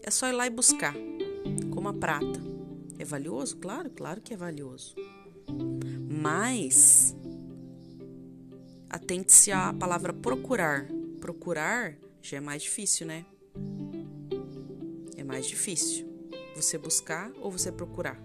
É 0.04 0.12
só 0.12 0.28
ir 0.28 0.34
lá 0.34 0.46
e 0.46 0.52
buscar, 0.52 0.94
como 1.74 1.88
a 1.88 1.94
prata. 1.94 2.40
É 3.00 3.04
valioso? 3.04 3.58
Claro, 3.58 3.90
claro 3.90 4.22
que 4.22 4.34
é 4.34 4.38
valioso. 4.38 4.96
Mas 6.08 7.16
Atente-se 8.94 9.52
à 9.52 9.74
palavra 9.74 10.14
procurar. 10.14 10.88
Procurar 11.20 11.98
já 12.22 12.38
é 12.38 12.40
mais 12.40 12.62
difícil, 12.62 13.08
né? 13.08 13.26
É 15.18 15.24
mais 15.24 15.48
difícil. 15.48 16.13
Você 16.56 16.78
buscar 16.78 17.32
ou 17.42 17.52
você 17.52 17.72
procurar? 17.72 18.18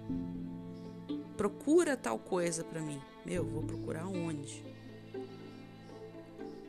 Procura 1.36 1.96
tal 1.96 2.18
coisa 2.18 2.64
para 2.64 2.80
mim. 2.80 3.00
Meu, 3.24 3.44
vou 3.44 3.62
procurar 3.62 4.06
onde? 4.06 4.64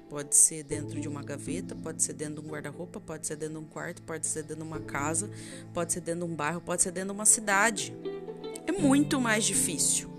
Pode 0.10 0.36
ser 0.36 0.64
dentro 0.64 1.00
de 1.00 1.08
uma 1.08 1.22
gaveta, 1.22 1.76
pode 1.76 2.02
ser 2.02 2.14
dentro 2.14 2.42
de 2.42 2.48
um 2.48 2.52
guarda-roupa, 2.52 3.00
pode 3.00 3.28
ser 3.28 3.36
dentro 3.36 3.60
de 3.60 3.66
um 3.66 3.68
quarto, 3.68 4.02
pode 4.02 4.26
ser 4.26 4.42
dentro 4.44 4.64
de 4.64 4.70
uma 4.70 4.80
casa, 4.80 5.30
pode 5.74 5.94
ser 5.94 6.02
dentro 6.02 6.26
de 6.26 6.32
um 6.32 6.36
bairro, 6.36 6.62
pode 6.62 6.82
ser 6.82 6.92
dentro 6.92 7.10
de 7.10 7.16
uma 7.16 7.26
cidade. 7.26 7.94
É 8.66 8.72
muito 8.72 9.20
mais 9.20 9.46
difícil. 9.46 10.10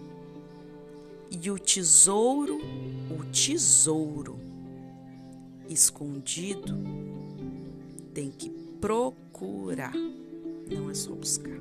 E 1.31 1.51
o 1.51 1.59
tesouro 1.59 2.61
o 3.11 3.25
tesouro 3.31 4.39
escondido 5.69 6.77
tem 8.15 8.31
que 8.31 8.51
procurar, 8.81 9.93
não 10.71 10.91
é 10.91 10.95
só 10.95 11.13
buscar. 11.13 11.61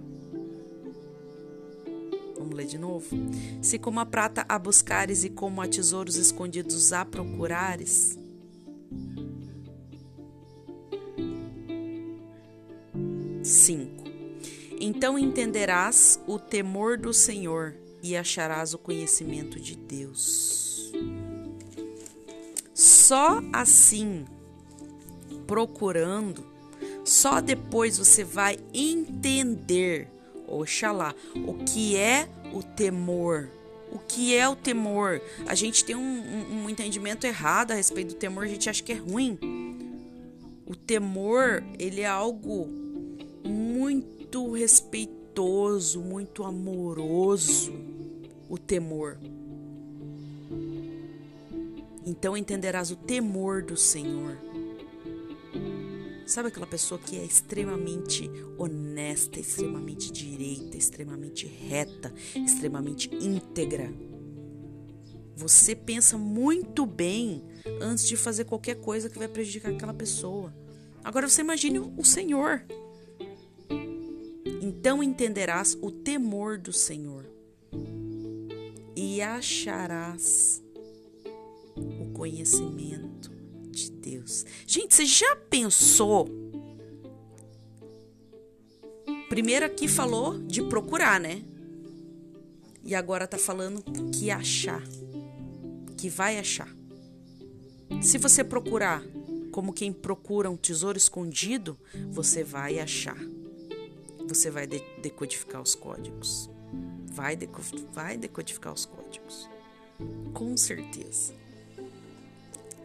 Vamos 2.37 2.55
ler 2.55 2.65
de 2.65 2.77
novo? 2.77 3.07
Se 3.61 3.77
como 3.77 3.99
a 3.99 4.05
prata 4.05 4.45
a 4.47 4.57
buscares 4.57 5.23
e 5.23 5.29
como 5.29 5.61
a 5.61 5.67
tesouros 5.67 6.15
escondidos 6.15 6.93
a 6.93 7.03
procurares. 7.03 8.17
Cinco. 13.43 14.03
Então 14.79 15.19
entenderás 15.19 16.19
o 16.25 16.39
temor 16.39 16.97
do 16.97 17.13
Senhor 17.13 17.75
e 18.01 18.15
acharás 18.15 18.73
o 18.73 18.77
conhecimento 18.77 19.59
de 19.59 19.75
Deus. 19.75 20.93
Só 22.73 23.41
assim, 23.51 24.23
procurando, 25.45 26.45
só 27.09 27.41
depois 27.41 27.97
você 27.97 28.23
vai 28.23 28.59
entender, 28.71 30.07
oxalá, 30.47 31.15
o 31.35 31.55
que 31.55 31.97
é 31.97 32.29
o 32.53 32.61
temor. 32.61 33.49
O 33.91 33.97
que 33.97 34.35
é 34.35 34.47
o 34.47 34.55
temor? 34.55 35.19
A 35.47 35.55
gente 35.55 35.83
tem 35.83 35.95
um, 35.95 35.99
um, 35.99 36.63
um 36.63 36.69
entendimento 36.69 37.25
errado 37.25 37.71
a 37.71 37.73
respeito 37.73 38.09
do 38.09 38.13
temor, 38.13 38.43
a 38.43 38.47
gente 38.47 38.69
acha 38.69 38.83
que 38.83 38.91
é 38.91 38.95
ruim. 38.95 39.39
O 40.67 40.75
temor, 40.75 41.63
ele 41.79 42.01
é 42.01 42.05
algo 42.05 42.67
muito 43.43 44.51
respeitoso, 44.51 46.01
muito 46.01 46.43
amoroso. 46.43 47.73
O 48.47 48.55
temor. 48.55 49.17
Então 52.05 52.37
entenderás 52.37 52.91
o 52.91 52.95
temor 52.95 53.63
do 53.63 53.75
Senhor. 53.75 54.48
Sabe 56.29 56.49
aquela 56.49 56.67
pessoa 56.67 57.01
que 57.03 57.17
é 57.17 57.25
extremamente 57.25 58.29
honesta, 58.55 59.39
extremamente 59.39 60.11
direita, 60.11 60.77
extremamente 60.77 61.47
reta, 61.47 62.13
extremamente 62.35 63.09
íntegra? 63.15 63.91
Você 65.35 65.75
pensa 65.75 66.19
muito 66.19 66.85
bem 66.85 67.43
antes 67.81 68.07
de 68.07 68.15
fazer 68.15 68.45
qualquer 68.45 68.75
coisa 68.75 69.09
que 69.09 69.17
vai 69.17 69.27
prejudicar 69.27 69.71
aquela 69.71 69.91
pessoa. 69.91 70.53
Agora 71.03 71.27
você 71.27 71.41
imagine 71.41 71.79
o 71.79 72.05
Senhor. 72.05 72.63
Então 74.61 75.01
entenderás 75.01 75.75
o 75.81 75.89
temor 75.89 76.59
do 76.59 76.71
Senhor 76.71 77.25
e 78.95 79.19
acharás 79.19 80.61
o 81.75 82.13
conhecimento 82.13 83.08
Deus. 83.99 84.45
Gente, 84.65 84.95
você 84.95 85.05
já 85.05 85.35
pensou? 85.35 86.27
Primeiro 89.29 89.65
aqui 89.65 89.88
falou 89.88 90.39
de 90.39 90.63
procurar, 90.63 91.19
né? 91.19 91.43
E 92.83 92.95
agora 92.95 93.27
tá 93.27 93.38
falando 93.38 93.83
que 94.12 94.31
achar. 94.31 94.81
Que 95.97 96.09
vai 96.09 96.39
achar. 96.39 96.73
Se 98.01 98.17
você 98.17 98.43
procurar 98.43 99.03
como 99.51 99.73
quem 99.73 99.91
procura 99.91 100.49
um 100.49 100.57
tesouro 100.57 100.97
escondido, 100.97 101.77
você 102.09 102.43
vai 102.43 102.79
achar. 102.79 103.17
Você 104.27 104.49
vai 104.49 104.65
decodificar 104.65 105.62
os 105.62 105.75
códigos 105.75 106.49
vai, 107.19 107.35
deco 107.35 107.62
vai 107.91 108.17
decodificar 108.17 108.73
os 108.73 108.85
códigos. 108.85 109.49
Com 110.33 110.55
certeza. 110.55 111.33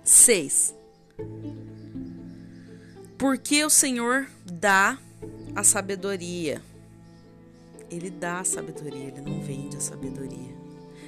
6. 0.03 0.75
Porque 3.19 3.65
o 3.65 3.71
Senhor 3.71 4.27
dá 4.45 4.99
a 5.55 5.63
sabedoria. 5.63 6.61
Ele 7.91 8.11
dá 8.11 8.41
a 8.41 8.45
sabedoria, 8.45 9.09
ele 9.09 9.21
não 9.21 9.41
vende 9.41 9.77
a 9.77 9.81
sabedoria. 9.81 10.55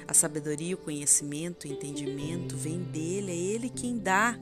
A 0.07 0.13
sabedoria, 0.13 0.75
o 0.75 0.77
conhecimento, 0.77 1.65
o 1.65 1.71
entendimento 1.71 2.55
vem 2.55 2.81
dele, 2.83 3.31
é 3.31 3.35
ele 3.35 3.69
quem 3.69 3.97
dá. 3.97 4.37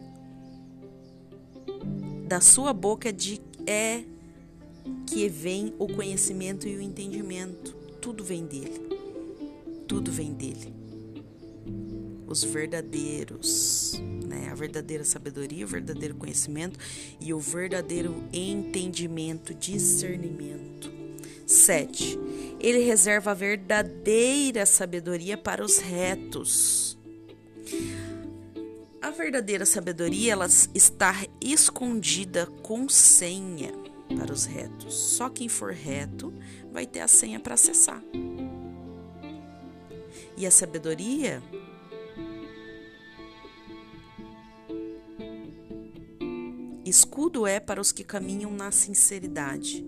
Da 2.27 2.39
sua 2.39 2.71
boca 2.71 3.11
de, 3.11 3.41
é 3.65 4.03
que 5.07 5.27
vem 5.27 5.73
o 5.79 5.87
conhecimento 5.87 6.67
e 6.67 6.75
o 6.75 6.81
entendimento 6.81 7.73
tudo 8.05 8.23
vem 8.23 8.45
dele. 8.45 8.87
Tudo 9.87 10.11
vem 10.11 10.33
dele. 10.33 10.74
Os 12.27 12.43
verdadeiros, 12.43 14.01
né? 14.25 14.49
A 14.51 14.55
verdadeira 14.55 15.03
sabedoria, 15.03 15.65
o 15.65 15.67
verdadeiro 15.67 16.15
conhecimento 16.15 16.79
e 17.19 17.33
o 17.33 17.39
verdadeiro 17.39 18.23
entendimento, 18.33 19.53
discernimento. 19.53 20.91
7. 21.45 22.19
Ele 22.59 22.79
reserva 22.79 23.31
a 23.31 23.35
verdadeira 23.35 24.65
sabedoria 24.65 25.37
para 25.37 25.63
os 25.63 25.77
retos. 25.77 26.97
A 29.01 29.11
verdadeira 29.11 29.65
sabedoria 29.65 30.33
ela 30.33 30.47
está 30.73 31.13
escondida 31.39 32.47
com 32.63 32.89
senha 32.89 33.71
para 34.17 34.33
os 34.33 34.45
retos. 34.45 34.95
Só 34.95 35.29
quem 35.29 35.47
for 35.47 35.71
reto 35.71 36.33
vai 36.71 36.87
ter 36.87 37.01
a 37.01 37.07
senha 37.07 37.39
para 37.39 37.53
acessar. 37.53 38.01
E 40.35 40.45
a 40.45 40.51
sabedoria 40.51 41.41
Escudo 46.85 47.47
é 47.47 47.59
para 47.59 47.81
os 47.81 47.91
que 47.91 48.03
caminham 48.03 48.51
na 48.51 48.71
sinceridade, 48.71 49.83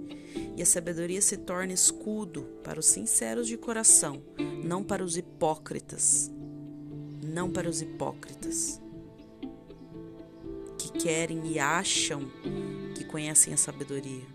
e 0.55 0.63
a 0.63 0.65
sabedoria 0.65 1.21
se 1.21 1.37
torna 1.37 1.71
escudo 1.71 2.41
para 2.63 2.79
os 2.79 2.87
sinceros 2.87 3.47
de 3.47 3.55
coração, 3.55 4.23
não 4.63 4.83
para 4.83 5.03
os 5.03 5.15
hipócritas. 5.15 6.31
Não 7.23 7.51
para 7.51 7.69
os 7.69 7.81
hipócritas 7.81 8.81
que 10.79 10.91
querem 10.91 11.51
e 11.51 11.59
acham 11.59 12.31
que 12.95 13.03
conhecem 13.03 13.53
a 13.53 13.57
sabedoria. 13.57 14.25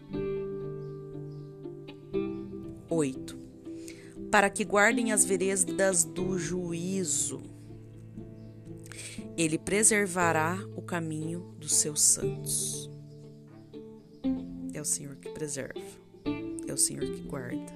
8. 2.89 3.37
Para 4.31 4.49
que 4.49 4.65
guardem 4.65 5.11
as 5.11 5.25
veredas 5.25 6.05
do 6.05 6.39
juízo, 6.39 7.43
ele 9.37 9.59
preservará 9.59 10.59
o 10.77 10.83
caminho 10.83 11.55
dos 11.59 11.75
seus 11.75 12.03
santos. 12.03 12.91
É 14.75 14.81
o 14.81 14.85
Senhor 14.85 15.17
que 15.17 15.29
preserva, 15.31 15.81
é 16.67 16.73
o 16.73 16.79
Senhor 16.79 17.05
que 17.05 17.23
guarda. 17.23 17.73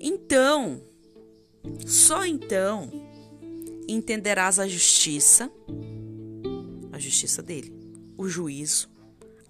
Então, 0.00 0.82
só 1.86 2.24
então 2.24 2.90
entenderás 3.88 4.58
a 4.58 4.68
justiça, 4.68 5.50
a 6.92 6.98
justiça 6.98 7.42
dele, 7.42 7.72
o 8.16 8.28
juízo, 8.28 8.88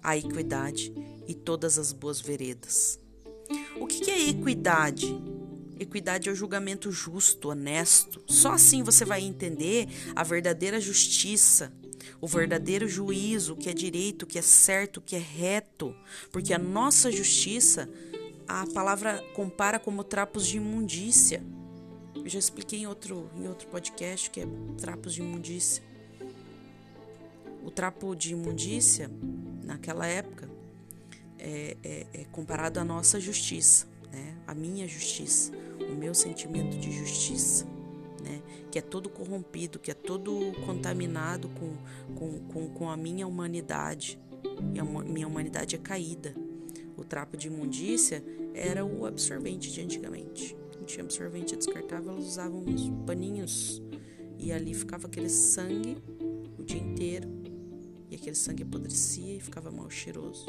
a 0.01 0.17
equidade 0.17 0.93
e 1.27 1.33
todas 1.33 1.77
as 1.77 1.91
boas 1.91 2.19
veredas. 2.21 2.99
O 3.79 3.85
que 3.85 4.09
é 4.09 4.29
equidade? 4.29 5.07
Equidade 5.79 6.27
é 6.27 6.31
o 6.31 6.35
julgamento 6.35 6.91
justo, 6.91 7.49
honesto. 7.49 8.21
Só 8.27 8.51
assim 8.51 8.83
você 8.83 9.05
vai 9.05 9.21
entender 9.21 9.87
a 10.13 10.23
verdadeira 10.23 10.79
justiça, 10.79 11.71
o 12.19 12.27
verdadeiro 12.27 12.87
juízo, 12.87 13.53
o 13.53 13.55
que 13.55 13.69
é 13.69 13.73
direito, 13.73 14.23
o 14.23 14.27
que 14.27 14.37
é 14.37 14.41
certo, 14.41 14.97
o 14.97 15.01
que 15.01 15.15
é 15.15 15.19
reto. 15.19 15.95
Porque 16.31 16.53
a 16.53 16.59
nossa 16.59 17.09
justiça, 17.09 17.89
a 18.45 18.67
palavra 18.67 19.23
compara 19.33 19.79
como 19.79 20.03
trapos 20.03 20.45
de 20.45 20.57
imundícia. 20.57 21.41
Eu 22.13 22.27
já 22.27 22.39
expliquei 22.39 22.79
em 22.79 22.87
outro, 22.87 23.29
em 23.37 23.47
outro 23.47 23.67
podcast 23.69 24.29
que 24.29 24.41
é 24.41 24.47
trapos 24.77 25.13
de 25.13 25.21
imundícia. 25.21 25.81
O 27.63 27.71
trapo 27.71 28.15
de 28.15 28.33
imundícia, 28.33 29.09
naquela 29.63 30.05
época, 30.05 30.49
é, 31.37 31.77
é, 31.83 32.05
é 32.13 32.23
comparado 32.25 32.79
à 32.79 32.83
nossa 32.83 33.19
justiça, 33.19 33.87
né? 34.11 34.37
A 34.47 34.53
minha 34.53 34.87
justiça, 34.87 35.51
o 35.79 35.95
meu 35.95 36.13
sentimento 36.13 36.77
de 36.77 36.91
justiça, 36.91 37.65
né? 38.23 38.41
Que 38.71 38.79
é 38.79 38.81
todo 38.81 39.09
corrompido, 39.09 39.79
que 39.79 39.91
é 39.91 39.93
todo 39.93 40.51
contaminado 40.65 41.49
com, 41.49 41.75
com, 42.15 42.39
com, 42.47 42.69
com 42.69 42.89
a 42.89 42.97
minha 42.97 43.27
humanidade. 43.27 44.19
E 44.73 44.79
a 44.79 44.83
minha 44.83 45.27
humanidade 45.27 45.75
é 45.75 45.79
caída. 45.79 46.33
O 46.97 47.03
trapo 47.03 47.37
de 47.37 47.47
imundícia 47.47 48.23
era 48.53 48.85
o 48.85 49.05
absorvente 49.05 49.71
de 49.71 49.81
antigamente. 49.81 50.55
Não 50.77 50.85
tinha 50.85 51.03
absorvente 51.03 51.55
descartável, 51.55 52.11
elas 52.11 52.25
usavam 52.25 52.63
uns 52.65 52.89
paninhos 53.05 53.81
e 54.37 54.51
ali 54.51 54.73
ficava 54.73 55.07
aquele 55.07 55.29
sangue 55.29 55.97
o 56.57 56.63
dia 56.63 56.79
inteiro 56.79 57.27
e 58.09 58.15
aquele 58.15 58.35
sangue 58.35 58.63
apodrecia 58.63 59.35
e 59.35 59.39
ficava 59.39 59.69
mal 59.69 59.89
cheiroso. 59.89 60.45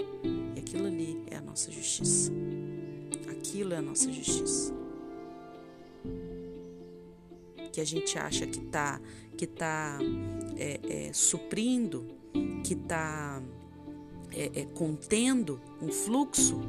E 0.56 0.58
aquilo 0.58 0.86
ali 0.86 1.22
é 1.30 1.36
a 1.36 1.40
nossa 1.40 1.70
justiça. 1.70 2.32
Aquilo 3.40 3.72
é 3.72 3.78
a 3.78 3.82
nossa 3.82 4.12
justiça. 4.12 4.74
Que 7.72 7.80
a 7.80 7.84
gente 7.86 8.18
acha 8.18 8.46
que 8.46 8.58
está 8.58 9.00
que 9.34 9.46
tá, 9.46 9.98
é, 10.58 11.08
é, 11.08 11.12
suprindo, 11.14 12.06
que 12.62 12.74
está 12.74 13.42
é, 14.30 14.60
é, 14.60 14.64
contendo 14.74 15.58
um 15.80 15.90
fluxo, 15.90 16.60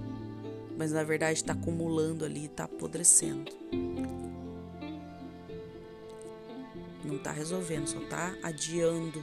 mas 0.78 0.94
na 0.94 1.04
verdade 1.04 1.40
está 1.40 1.52
acumulando 1.52 2.24
ali, 2.24 2.46
está 2.46 2.64
apodrecendo. 2.64 3.52
Não 7.04 7.18
está 7.18 7.34
resolvendo, 7.34 7.88
só 7.88 8.00
está 8.00 8.34
adiando 8.42 9.22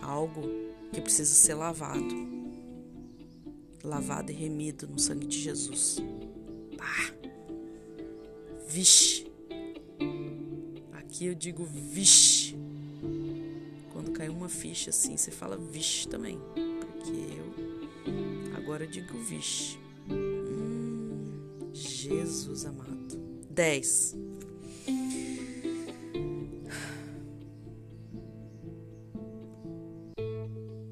algo 0.00 0.42
que 0.92 1.00
precisa 1.00 1.34
ser 1.34 1.54
lavado. 1.54 2.14
Lavado 3.82 4.30
e 4.30 4.34
remido 4.34 4.86
no 4.86 5.00
sangue 5.00 5.26
de 5.26 5.40
Jesus. 5.40 6.00
Ah, 6.78 7.12
vixe. 8.68 9.26
Aqui 10.92 11.26
eu 11.26 11.34
digo 11.34 11.64
vixe. 11.64 12.56
Quando 13.92 14.12
cai 14.12 14.28
uma 14.28 14.48
ficha 14.48 14.90
assim, 14.90 15.16
você 15.16 15.30
fala 15.30 15.56
vixe 15.56 16.06
também. 16.08 16.38
Porque 16.54 17.10
eu 17.10 18.56
agora 18.56 18.84
eu 18.84 18.90
digo 18.90 19.16
vixe. 19.18 19.78
Hum, 20.10 21.70
Jesus 21.72 22.64
amado. 22.64 23.16
10. 23.50 24.16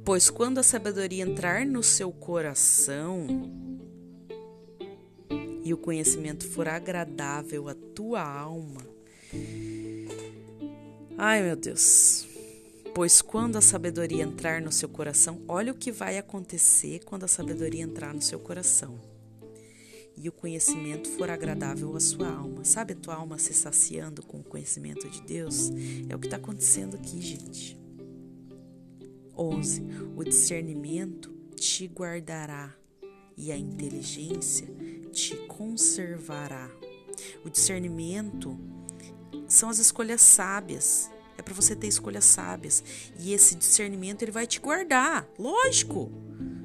Pois 0.04 0.28
quando 0.28 0.58
a 0.58 0.62
sabedoria 0.62 1.24
entrar 1.24 1.64
no 1.64 1.82
seu 1.82 2.12
coração 2.12 3.26
e 5.64 5.72
o 5.72 5.78
conhecimento 5.78 6.46
for 6.46 6.68
agradável 6.68 7.68
à 7.68 7.74
tua 7.74 8.22
alma, 8.22 8.82
ai 11.18 11.42
meu 11.42 11.56
Deus, 11.56 12.28
Pois 12.94 13.20
quando 13.20 13.56
a 13.56 13.60
sabedoria 13.60 14.22
entrar 14.22 14.62
no 14.62 14.70
seu 14.70 14.88
coração, 14.88 15.42
olha 15.48 15.72
o 15.72 15.76
que 15.76 15.90
vai 15.90 16.16
acontecer 16.16 17.00
quando 17.04 17.24
a 17.24 17.28
sabedoria 17.28 17.82
entrar 17.82 18.14
no 18.14 18.22
seu 18.22 18.38
coração. 18.38 19.00
E 20.16 20.28
o 20.28 20.32
conhecimento 20.32 21.08
for 21.08 21.28
agradável 21.28 21.96
à 21.96 22.00
sua 22.00 22.28
alma. 22.28 22.64
Sabe 22.64 22.92
a 22.92 22.96
tua 22.96 23.16
alma 23.16 23.36
se 23.36 23.52
saciando 23.52 24.22
com 24.22 24.38
o 24.38 24.44
conhecimento 24.44 25.10
de 25.10 25.20
Deus? 25.22 25.72
É 26.08 26.14
o 26.14 26.20
que 26.20 26.28
está 26.28 26.36
acontecendo 26.36 26.94
aqui, 26.94 27.20
gente. 27.20 27.76
11. 29.36 29.82
O 30.14 30.22
discernimento 30.22 31.34
te 31.56 31.86
guardará 31.86 32.72
e 33.36 33.50
a 33.50 33.58
inteligência 33.58 34.68
te 35.14 35.36
conservará. 35.46 36.68
O 37.44 37.48
discernimento 37.48 38.58
são 39.46 39.70
as 39.70 39.78
escolhas 39.78 40.20
sábias. 40.20 41.10
É 41.38 41.42
para 41.42 41.54
você 41.54 41.76
ter 41.76 41.86
escolhas 41.86 42.24
sábias. 42.24 42.82
E 43.18 43.32
esse 43.32 43.54
discernimento 43.54 44.22
ele 44.22 44.32
vai 44.32 44.46
te 44.46 44.60
guardar. 44.60 45.26
Lógico. 45.38 46.10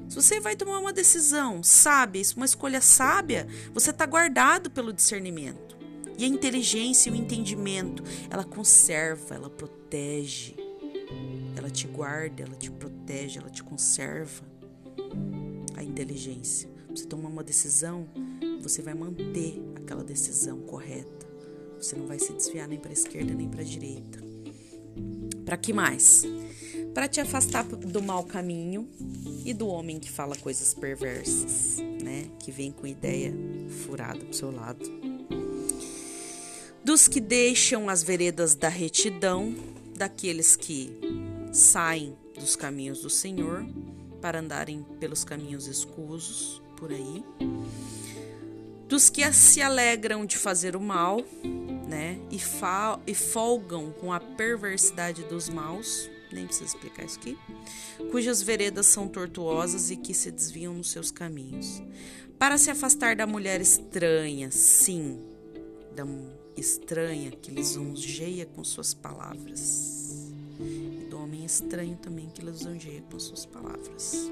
Se 0.08 0.16
você 0.16 0.40
vai 0.40 0.56
tomar 0.56 0.80
uma 0.80 0.92
decisão 0.92 1.62
sábia, 1.62 2.20
uma 2.36 2.44
escolha 2.44 2.80
sábia, 2.80 3.46
você 3.72 3.90
está 3.90 4.04
guardado 4.04 4.68
pelo 4.68 4.92
discernimento. 4.92 5.78
E 6.18 6.24
a 6.24 6.28
inteligência 6.28 7.08
e 7.08 7.12
o 7.12 7.16
entendimento, 7.16 8.02
ela 8.28 8.44
conserva, 8.44 9.36
ela 9.36 9.48
protege. 9.48 10.56
Ela 11.56 11.70
te 11.70 11.86
guarda, 11.86 12.42
ela 12.42 12.56
te 12.56 12.70
protege, 12.70 13.38
ela 13.38 13.50
te 13.50 13.62
conserva. 13.62 14.42
A 15.76 15.82
inteligência. 15.84 16.68
Você 17.00 17.06
toma 17.06 17.30
uma 17.30 17.42
decisão, 17.42 18.06
você 18.60 18.82
vai 18.82 18.92
manter 18.92 19.58
aquela 19.74 20.04
decisão 20.04 20.60
correta. 20.60 21.26
Você 21.80 21.96
não 21.96 22.06
vai 22.06 22.18
se 22.18 22.30
desviar 22.34 22.68
nem 22.68 22.78
para 22.78 22.90
a 22.90 22.92
esquerda 22.92 23.32
nem 23.32 23.48
para 23.48 23.62
a 23.62 23.64
direita. 23.64 24.22
Para 25.46 25.56
que 25.56 25.72
mais? 25.72 26.24
Para 26.92 27.08
te 27.08 27.18
afastar 27.18 27.64
do 27.64 28.02
mau 28.02 28.22
caminho 28.22 28.86
e 29.46 29.54
do 29.54 29.66
homem 29.66 29.98
que 29.98 30.10
fala 30.10 30.36
coisas 30.36 30.74
perversas, 30.74 31.78
né? 32.02 32.30
Que 32.38 32.52
vem 32.52 32.70
com 32.70 32.86
ideia 32.86 33.32
furada 33.86 34.22
pro 34.22 34.34
seu 34.34 34.50
lado. 34.50 34.84
Dos 36.84 37.08
que 37.08 37.18
deixam 37.18 37.88
as 37.88 38.02
veredas 38.02 38.54
da 38.54 38.68
retidão, 38.68 39.54
daqueles 39.96 40.54
que 40.54 40.92
saem 41.50 42.14
dos 42.38 42.54
caminhos 42.56 43.00
do 43.00 43.08
Senhor 43.08 43.66
para 44.20 44.40
andarem 44.40 44.84
pelos 44.98 45.24
caminhos 45.24 45.66
escusos 45.66 46.59
por 46.80 46.90
aí 46.90 47.22
dos 48.90 49.08
que 49.08 49.32
se 49.32 49.62
alegram 49.62 50.26
de 50.26 50.36
fazer 50.36 50.74
o 50.74 50.80
mal, 50.80 51.24
né? 51.88 52.18
E, 52.28 52.40
e 53.06 53.14
folgam 53.14 53.92
com 53.92 54.12
a 54.12 54.18
perversidade 54.18 55.22
dos 55.22 55.48
maus, 55.48 56.10
nem 56.32 56.44
precisa 56.44 56.66
explicar 56.66 57.04
isso 57.04 57.16
aqui, 57.20 57.38
cujas 58.10 58.42
veredas 58.42 58.86
são 58.86 59.06
tortuosas 59.06 59.92
e 59.92 59.96
que 59.96 60.12
se 60.12 60.32
desviam 60.32 60.74
nos 60.74 60.90
seus 60.90 61.12
caminhos. 61.12 61.80
Para 62.36 62.58
se 62.58 62.68
afastar 62.68 63.14
da 63.14 63.28
mulher 63.28 63.60
estranha, 63.60 64.50
sim, 64.50 65.22
da 65.94 66.04
estranha 66.56 67.30
que 67.30 67.52
lisonjeia 67.52 68.44
com 68.44 68.64
suas 68.64 68.92
palavras, 68.92 70.32
e 70.58 71.06
do 71.08 71.16
homem 71.16 71.44
estranho 71.44 71.96
também 71.96 72.28
que 72.28 72.44
lisonjeia 72.44 73.02
com 73.02 73.20
suas 73.20 73.46
palavras. 73.46 74.28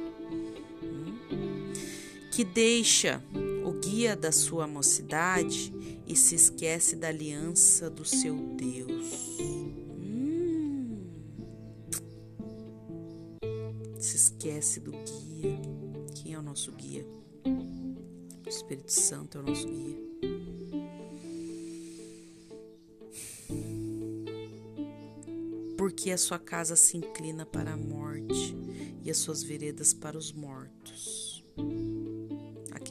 Que 2.39 2.45
deixa 2.45 3.21
o 3.67 3.73
guia 3.81 4.15
da 4.15 4.31
sua 4.31 4.65
mocidade 4.65 5.75
e 6.07 6.15
se 6.15 6.37
esquece 6.37 6.95
da 6.95 7.09
aliança 7.09 7.91
do 7.91 8.05
seu 8.05 8.37
Deus. 8.55 9.41
Hum. 9.91 11.01
Se 13.99 14.15
esquece 14.15 14.79
do 14.79 14.93
guia. 14.93 15.61
Quem 16.15 16.35
é 16.35 16.39
o 16.39 16.43
nosso 16.43 16.71
guia? 16.71 17.05
O 17.45 18.49
Espírito 18.49 18.93
Santo 18.93 19.39
é 19.39 19.41
o 19.41 19.45
nosso 19.45 19.67
guia. 19.67 19.99
Porque 25.77 26.13
a 26.13 26.17
sua 26.17 26.39
casa 26.39 26.77
se 26.77 26.97
inclina 26.97 27.45
para 27.45 27.73
a 27.73 27.77
morte 27.77 28.57
e 29.03 29.11
as 29.11 29.17
suas 29.17 29.43
veredas 29.43 29.93
para 29.93 30.17
os 30.17 30.31
mortos 30.31 31.28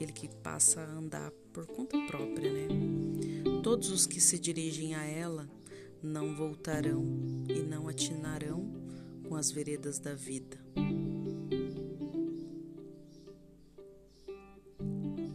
aquele 0.07 0.11
que 0.13 0.27
passa 0.27 0.81
a 0.81 0.91
andar 0.91 1.31
por 1.51 1.65
conta 1.65 1.97
própria, 2.07 2.51
né? 2.51 2.67
Todos 3.63 3.89
os 3.91 4.05
que 4.05 4.21
se 4.21 4.39
dirigem 4.39 4.95
a 4.95 5.03
ela 5.03 5.49
não 6.01 6.35
voltarão 6.35 7.03
e 7.49 7.59
não 7.59 7.87
atinarão 7.87 8.65
com 9.27 9.35
as 9.35 9.51
veredas 9.51 9.99
da 9.99 10.13
vida. 10.13 10.57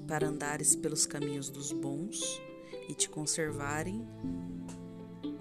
Para 0.06 0.28
andares 0.28 0.74
pelos 0.74 1.06
caminhos 1.06 1.48
dos 1.48 1.72
bons 1.72 2.40
e 2.88 2.94
te 2.94 3.08
conservarem 3.08 4.06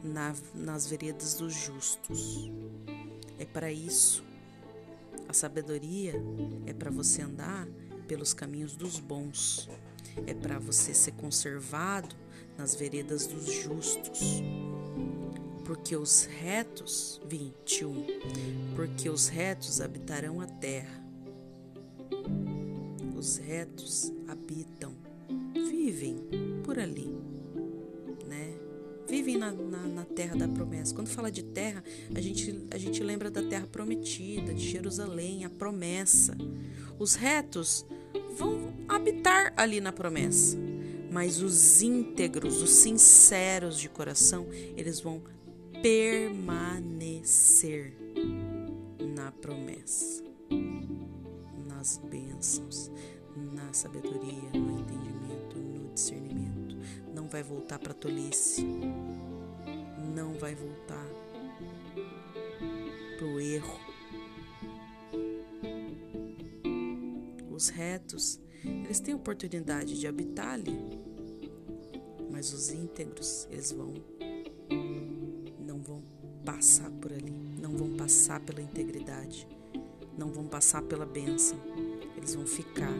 na, 0.03 0.33
nas 0.53 0.87
veredas 0.87 1.35
dos 1.35 1.53
justos. 1.53 2.51
É 3.37 3.45
para 3.45 3.71
isso. 3.71 4.23
A 5.27 5.33
sabedoria 5.33 6.13
é 6.65 6.73
para 6.73 6.91
você 6.91 7.21
andar 7.21 7.67
pelos 8.11 8.33
caminhos 8.33 8.75
dos 8.75 8.99
bons. 8.99 9.69
É 10.27 10.33
para 10.33 10.59
você 10.59 10.93
ser 10.93 11.13
conservado 11.13 12.13
nas 12.57 12.75
veredas 12.75 13.25
dos 13.25 13.45
justos. 13.45 14.43
Porque 15.63 15.95
os 15.95 16.25
retos, 16.25 17.21
21, 17.25 18.05
porque 18.75 19.09
os 19.09 19.29
retos 19.29 19.79
habitarão 19.79 20.41
a 20.41 20.45
terra. 20.45 21.01
Os 23.15 23.37
retos 23.37 24.11
habitam, 24.27 24.93
vivem 25.53 26.17
por 26.65 26.77
ali, 26.79 27.15
né? 28.27 28.53
Vivem 29.07 29.37
na, 29.37 29.53
na, 29.53 29.87
na 29.87 30.03
terra 30.03 30.35
da 30.35 30.49
promessa. 30.49 30.93
Quando 30.93 31.07
fala 31.07 31.31
de 31.31 31.43
terra, 31.43 31.81
a 32.13 32.19
gente, 32.19 32.67
a 32.71 32.77
gente 32.77 33.01
lembra 33.01 33.31
da 33.31 33.41
terra 33.41 33.67
prometida, 33.67 34.53
de 34.53 34.67
Jerusalém, 34.67 35.45
a 35.45 35.49
promessa. 35.49 36.35
Os 36.99 37.15
retos 37.15 37.85
vão 38.35 38.73
habitar 38.87 39.53
ali 39.55 39.81
na 39.81 39.91
promessa. 39.91 40.57
Mas 41.11 41.41
os 41.41 41.81
íntegros, 41.81 42.61
os 42.61 42.69
sinceros 42.69 43.77
de 43.77 43.89
coração, 43.89 44.47
eles 44.77 45.01
vão 45.01 45.21
permanecer 45.81 47.93
na 49.15 49.31
promessa, 49.31 50.23
nas 51.67 51.97
bênçãos, 51.97 52.91
na 53.35 53.73
sabedoria, 53.73 54.51
no 54.53 54.79
entendimento, 54.79 55.57
no 55.57 55.93
discernimento. 55.93 56.77
Não 57.13 57.27
vai 57.27 57.43
voltar 57.43 57.79
para 57.79 57.93
tolice, 57.93 58.65
não 60.15 60.33
vai 60.33 60.55
voltar 60.55 61.05
para 63.17 63.27
o 63.27 63.39
erro, 63.39 63.79
os 67.61 67.69
retos, 67.69 68.39
eles 68.63 68.99
têm 68.99 69.13
oportunidade 69.13 69.99
de 69.99 70.07
habitar 70.07 70.53
ali. 70.53 70.75
Mas 72.31 72.51
os 72.53 72.71
íntegros, 72.71 73.47
eles 73.51 73.71
vão 73.71 73.93
não 75.59 75.79
vão 75.79 76.01
passar 76.43 76.89
por 76.89 77.13
ali, 77.13 77.31
não 77.61 77.77
vão 77.77 77.95
passar 77.95 78.39
pela 78.39 78.61
integridade, 78.61 79.47
não 80.17 80.31
vão 80.31 80.47
passar 80.47 80.81
pela 80.81 81.05
bênção. 81.05 81.59
Eles 82.17 82.33
vão 82.33 82.47
ficar 82.47 82.93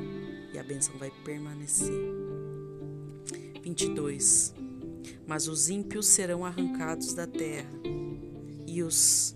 e 0.54 0.60
a 0.60 0.64
bênção 0.64 0.96
vai 1.00 1.10
permanecer. 1.26 1.92
22. 3.64 4.54
Mas 5.26 5.48
os 5.48 5.72
ímpios 5.72 6.06
serão 6.06 6.46
arrancados 6.46 7.16
da 7.16 7.26
terra, 7.26 7.72
e 8.68 8.84
os 8.84 9.36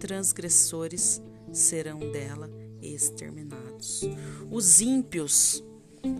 transgressores 0.00 1.22
serão 1.52 2.00
dela 2.10 2.63
exterminados. 2.92 4.02
Os 4.50 4.80
ímpios 4.80 5.62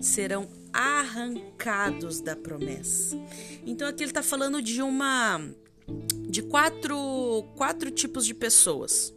serão 0.01 0.49
arrancados 0.73 2.21
da 2.21 2.35
promessa. 2.35 3.17
Então 3.67 3.87
aqui 3.87 4.03
ele 4.03 4.11
está 4.11 4.23
falando 4.23 4.63
de 4.63 4.83
uma 4.83 5.41
de 6.29 6.43
quatro, 6.43 7.45
quatro 7.57 7.91
tipos 7.91 8.25
de 8.27 8.35
pessoas 8.35 9.15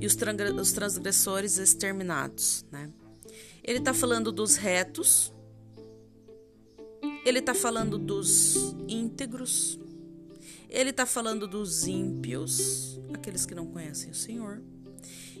e 0.00 0.06
os, 0.06 0.16
os 0.60 0.72
transgressores 0.72 1.58
exterminados, 1.58 2.64
né? 2.70 2.90
Ele 3.62 3.78
está 3.78 3.94
falando 3.94 4.30
dos 4.30 4.56
retos, 4.56 5.32
ele 7.24 7.38
está 7.38 7.54
falando 7.54 7.96
dos 7.96 8.74
íntegros, 8.86 9.80
ele 10.68 10.90
está 10.90 11.06
falando 11.06 11.48
dos 11.48 11.86
ímpios, 11.86 13.00
aqueles 13.12 13.46
que 13.46 13.54
não 13.54 13.66
conhecem 13.66 14.10
o 14.10 14.14
Senhor, 14.14 14.62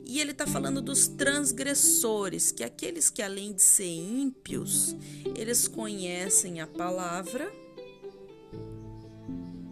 e 0.06 0.20
ele 0.20 0.32
está 0.32 0.46
falando 0.46 0.82
dos 0.82 1.08
transgressores, 1.08 2.52
que 2.52 2.62
aqueles 2.62 3.10
que 3.10 3.22
além 3.22 3.52
de 3.52 3.62
ser 3.62 3.86
ímpios, 3.86 4.94
eles 5.36 5.66
conhecem 5.66 6.60
a 6.60 6.66
palavra, 6.66 7.50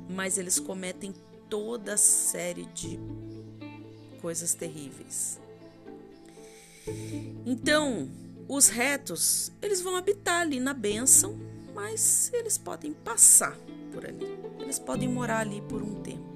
mas 0.08 0.38
eles 0.38 0.58
cometem 0.58 1.14
toda 1.48 1.96
série 1.96 2.64
de 2.66 2.98
coisas 4.20 4.54
terríveis. 4.54 5.38
Então, 7.44 8.08
os 8.48 8.68
retos, 8.68 9.52
eles 9.60 9.80
vão 9.80 9.96
habitar 9.96 10.40
ali 10.40 10.58
na 10.60 10.72
bênção, 10.72 11.38
mas 11.74 12.30
eles 12.32 12.56
podem 12.56 12.92
passar 12.92 13.56
por 13.92 14.06
ali. 14.06 14.38
Eles 14.60 14.78
podem 14.78 15.08
morar 15.08 15.40
ali 15.40 15.60
por 15.62 15.82
um 15.82 16.02
tempo. 16.02 16.31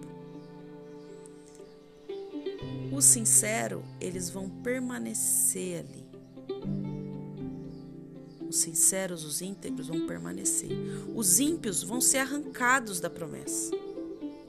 O 2.93 3.01
sincero, 3.01 3.83
eles 4.01 4.31
vão 4.31 4.49
permanecer 4.49 5.81
ali. 5.81 6.07
Os 8.49 8.59
sinceros, 8.59 9.25
os 9.25 9.43
íntegros 9.43 9.89
vão 9.89 10.07
permanecer. 10.07 10.71
Os 11.15 11.41
ímpios 11.41 11.83
vão 11.83 12.01
ser 12.01 12.19
arrancados 12.19 13.01
da 13.01 13.11
promessa, 13.11 13.77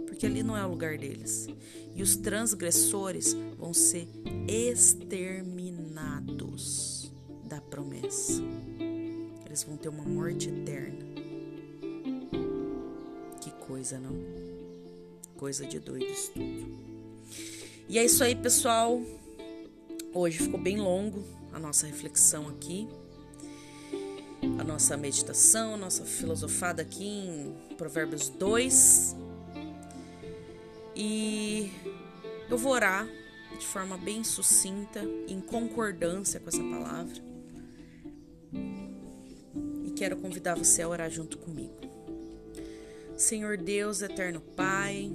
porque 0.06 0.26
ali 0.26 0.44
não 0.44 0.56
é 0.56 0.64
o 0.66 0.70
lugar 0.70 0.98
deles. 0.98 1.48
E 1.96 2.04
os 2.04 2.16
transgressores 2.16 3.36
vão 3.58 3.74
ser 3.74 4.08
exterminados 4.48 7.12
da 7.44 7.60
promessa. 7.60 8.42
Eles 9.46 9.64
vão 9.64 9.76
ter 9.78 9.90
uma 9.90 10.04
morte 10.04 10.50
eterna. 10.50 11.06
Que 13.42 13.50
coisa, 13.66 14.00
não? 14.00 14.16
Coisa 15.36 15.66
de 15.66 15.80
doido 15.80 16.06
isso 16.06 16.32
tudo. 16.34 16.87
E 17.90 17.98
é 17.98 18.06
isso 18.06 18.24
aí, 18.24 18.36
pessoal. 18.36 19.02
Hoje 20.14 20.40
ficou 20.40 20.60
bem 20.60 20.78
longo 20.78 21.24
a 21.54 21.60
nossa 21.60 21.86
reflexão 21.86 22.48
aqui 22.48 22.88
a 24.60 24.64
nossa 24.64 24.96
meditação, 24.96 25.74
a 25.74 25.78
nossa 25.78 26.04
filosofada 26.06 26.82
aqui 26.82 27.06
em 27.06 27.76
Provérbios 27.76 28.30
2. 28.30 29.16
E 30.96 31.72
eu 32.50 32.58
vou 32.58 32.74
orar 32.74 33.08
de 33.58 33.66
forma 33.66 33.98
bem 33.98 34.24
sucinta, 34.24 35.02
em 35.28 35.42
concordância 35.42 36.40
com 36.40 36.50
essa 36.50 36.64
palavra. 36.64 37.16
E 39.86 39.92
quero 39.92 40.18
convidar 40.18 40.56
você 40.56 40.82
a 40.82 40.90
orar 40.90 41.10
junto 41.10 41.38
comigo. 41.38 41.76
Senhor 43.16 43.58
Deus, 43.58 44.02
eterno 44.02 44.42
Pai, 44.42 45.12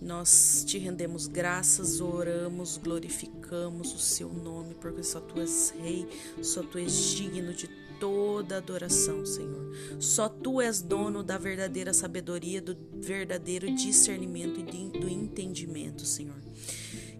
nós 0.00 0.64
te 0.66 0.78
rendemos 0.78 1.26
graças, 1.26 2.00
oramos, 2.00 2.76
glorificamos 2.76 3.94
o 3.94 3.98
seu 3.98 4.32
nome, 4.32 4.74
porque 4.74 5.02
só 5.02 5.20
tu 5.20 5.40
és 5.40 5.74
rei, 5.80 6.08
só 6.42 6.62
tu 6.62 6.78
és 6.78 7.10
digno 7.10 7.52
de 7.52 7.68
toda 7.98 8.56
adoração, 8.56 9.26
Senhor. 9.26 9.74
Só 9.98 10.28
tu 10.28 10.60
és 10.60 10.80
dono 10.80 11.22
da 11.22 11.36
verdadeira 11.36 11.92
sabedoria, 11.92 12.62
do 12.62 12.76
verdadeiro 12.94 13.74
discernimento 13.74 14.60
e 14.60 14.98
do 14.98 15.08
entendimento, 15.08 16.04
Senhor. 16.04 16.40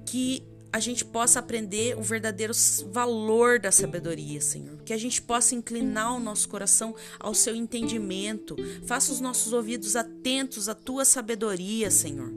Que 0.06 0.42
a 0.72 0.80
gente 0.80 1.04
possa 1.04 1.38
aprender 1.38 1.96
o 1.96 2.02
verdadeiro 2.02 2.52
valor 2.90 3.58
da 3.58 3.72
sabedoria, 3.72 4.40
Senhor. 4.40 4.82
Que 4.84 4.92
a 4.92 4.98
gente 4.98 5.20
possa 5.22 5.54
inclinar 5.54 6.14
o 6.14 6.20
nosso 6.20 6.48
coração 6.48 6.94
ao 7.18 7.34
seu 7.34 7.54
entendimento. 7.54 8.56
Faça 8.86 9.12
os 9.12 9.20
nossos 9.20 9.52
ouvidos 9.52 9.96
atentos 9.96 10.68
à 10.68 10.74
tua 10.74 11.04
sabedoria, 11.04 11.90
Senhor. 11.90 12.32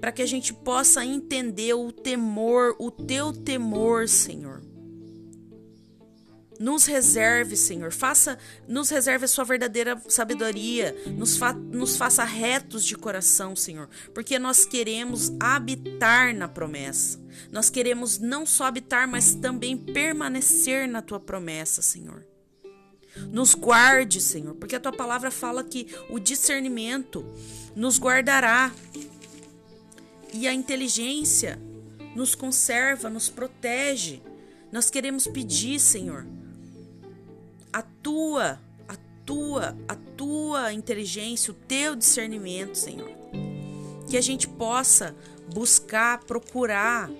Para 0.00 0.12
que 0.12 0.22
a 0.22 0.26
gente 0.26 0.52
possa 0.52 1.04
entender 1.04 1.74
o 1.74 1.92
temor, 1.92 2.74
o 2.78 2.90
teu 2.90 3.32
temor, 3.32 4.08
Senhor. 4.08 4.67
Nos 6.58 6.86
reserve, 6.86 7.56
Senhor. 7.56 7.92
Faça, 7.92 8.36
nos 8.66 8.90
reserve 8.90 9.24
a 9.24 9.28
sua 9.28 9.44
verdadeira 9.44 10.00
sabedoria. 10.08 10.94
Nos, 11.06 11.36
fa, 11.36 11.52
nos 11.52 11.96
faça 11.96 12.24
retos 12.24 12.84
de 12.84 12.96
coração, 12.96 13.54
Senhor. 13.54 13.88
Porque 14.12 14.38
nós 14.38 14.66
queremos 14.66 15.32
habitar 15.38 16.34
na 16.34 16.48
promessa. 16.48 17.20
Nós 17.52 17.70
queremos 17.70 18.18
não 18.18 18.44
só 18.44 18.64
habitar, 18.64 19.06
mas 19.06 19.34
também 19.34 19.76
permanecer 19.76 20.88
na 20.88 21.00
tua 21.00 21.20
promessa, 21.20 21.80
Senhor. 21.80 22.26
Nos 23.30 23.54
guarde, 23.54 24.20
Senhor, 24.20 24.54
porque 24.54 24.76
a 24.76 24.80
tua 24.80 24.92
palavra 24.92 25.30
fala 25.30 25.64
que 25.64 25.88
o 26.08 26.18
discernimento 26.18 27.24
nos 27.74 27.98
guardará 27.98 28.72
e 30.32 30.46
a 30.46 30.52
inteligência 30.52 31.58
nos 32.14 32.34
conserva, 32.34 33.08
nos 33.08 33.28
protege. 33.28 34.22
Nós 34.70 34.90
queremos 34.90 35.26
pedir, 35.26 35.78
Senhor, 35.80 36.26
a 37.72 37.82
tua, 37.82 38.60
a 38.88 38.96
tua, 39.24 39.76
a 39.86 39.94
tua 39.94 40.72
inteligência, 40.72 41.52
o 41.52 41.54
teu 41.54 41.94
discernimento, 41.94 42.76
Senhor. 42.76 43.10
Que 44.08 44.16
a 44.16 44.20
gente 44.20 44.48
possa 44.48 45.14
buscar, 45.52 46.24
procurar 46.24 47.10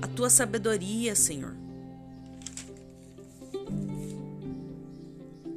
a 0.00 0.06
tua 0.06 0.30
sabedoria, 0.30 1.14
Senhor. 1.14 1.54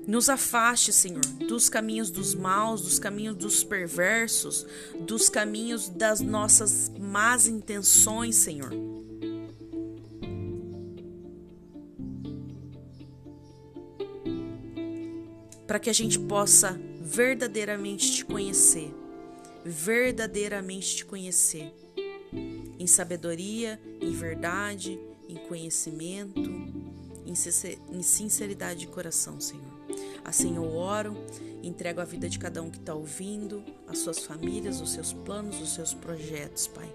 Nos 0.08 0.28
afaste, 0.28 0.92
Senhor, 0.92 1.24
dos 1.48 1.70
caminhos 1.70 2.12
dos 2.12 2.36
maus, 2.36 2.82
dos 2.82 3.00
caminhos 3.00 3.36
dos 3.36 3.64
perversos, 3.64 4.66
dos 5.00 5.30
caminhos 5.30 5.88
das 5.88 6.20
nossas 6.20 6.92
más 7.00 7.48
intenções, 7.48 8.36
Senhor. 8.36 8.72
Para 15.72 15.80
que 15.80 15.90
a 15.90 15.94
gente 15.94 16.20
possa 16.20 16.78
verdadeiramente 17.00 18.12
te 18.12 18.26
conhecer, 18.26 18.94
verdadeiramente 19.64 20.98
te 20.98 21.06
conhecer 21.06 21.74
em 22.78 22.86
sabedoria, 22.86 23.80
em 24.02 24.12
verdade, 24.12 25.00
em 25.30 25.38
conhecimento, 25.48 26.52
em 27.26 28.04
sinceridade 28.04 28.82
de 28.82 28.88
coração, 28.88 29.40
Senhor. 29.40 29.64
Assim 30.26 30.58
eu 30.58 30.76
oro, 30.76 31.16
entrego 31.64 32.02
a 32.02 32.04
vida 32.04 32.28
de 32.28 32.38
cada 32.38 32.62
um 32.62 32.70
que 32.70 32.78
está 32.78 32.94
ouvindo, 32.94 33.64
as 33.88 34.00
suas 34.00 34.20
famílias, 34.20 34.82
os 34.82 34.92
seus 34.92 35.14
planos, 35.14 35.62
os 35.62 35.74
seus 35.74 35.94
projetos, 35.94 36.68
Pai. 36.68 36.94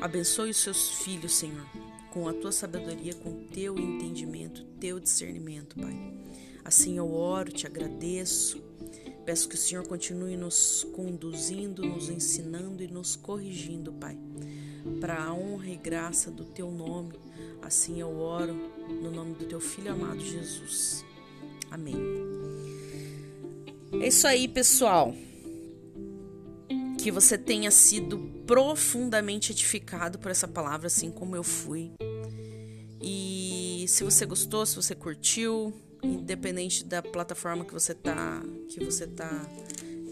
Abençoe 0.00 0.50
os 0.50 0.56
seus 0.56 0.90
filhos, 1.04 1.36
Senhor, 1.36 1.64
com 2.10 2.26
a 2.26 2.32
tua 2.32 2.50
sabedoria, 2.50 3.14
com 3.14 3.30
o 3.30 3.44
teu 3.54 3.78
entendimento, 3.78 4.64
teu 4.80 4.98
discernimento, 4.98 5.76
Pai. 5.76 6.18
Assim 6.68 6.98
eu 6.98 7.14
oro, 7.14 7.50
te 7.50 7.66
agradeço. 7.66 8.62
Peço 9.24 9.48
que 9.48 9.54
o 9.54 9.58
Senhor 9.58 9.86
continue 9.86 10.36
nos 10.36 10.86
conduzindo, 10.92 11.82
nos 11.82 12.10
ensinando 12.10 12.82
e 12.82 12.86
nos 12.86 13.16
corrigindo, 13.16 13.90
Pai, 13.90 14.18
para 15.00 15.24
a 15.24 15.32
honra 15.32 15.70
e 15.70 15.76
graça 15.76 16.30
do 16.30 16.44
teu 16.44 16.70
nome. 16.70 17.18
Assim 17.62 18.02
eu 18.02 18.18
oro 18.18 18.54
no 18.86 19.10
nome 19.10 19.32
do 19.32 19.46
teu 19.46 19.60
filho 19.60 19.92
amado 19.92 20.20
Jesus. 20.20 21.02
Amém. 21.70 21.96
É 24.02 24.06
isso 24.06 24.26
aí, 24.26 24.46
pessoal. 24.46 25.14
Que 26.98 27.10
você 27.10 27.38
tenha 27.38 27.70
sido 27.70 28.18
profundamente 28.46 29.52
edificado 29.52 30.18
por 30.18 30.30
essa 30.30 30.46
palavra, 30.46 30.88
assim 30.88 31.10
como 31.10 31.34
eu 31.34 31.42
fui. 31.42 31.92
E 33.00 33.86
se 33.88 34.04
você 34.04 34.26
gostou, 34.26 34.66
se 34.66 34.76
você 34.76 34.94
curtiu, 34.94 35.72
independente 36.02 36.84
da 36.84 37.02
plataforma 37.02 37.64
que 37.64 37.72
você 37.72 37.94
tá, 37.94 38.42
que 38.68 38.84
você 38.84 39.06
tá 39.06 39.46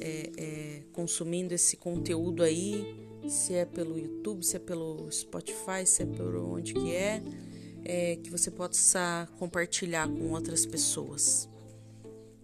é, 0.01 0.31
é, 0.37 0.83
consumindo 0.93 1.55
esse 1.55 1.77
conteúdo 1.77 2.43
aí, 2.43 3.07
se 3.29 3.55
é 3.55 3.65
pelo 3.65 3.99
YouTube, 3.99 4.45
se 4.45 4.57
é 4.57 4.59
pelo 4.59 5.11
Spotify, 5.11 5.85
se 5.85 6.03
é 6.03 6.07
por 6.07 6.37
onde 6.37 6.75
que 6.75 6.93
é, 6.93 7.23
é 7.85 8.17
que 8.17 8.31
você 8.31 8.51
possa 8.51 9.29
compartilhar 9.39 10.09
com 10.09 10.31
outras 10.31 10.65
pessoas 10.65 11.49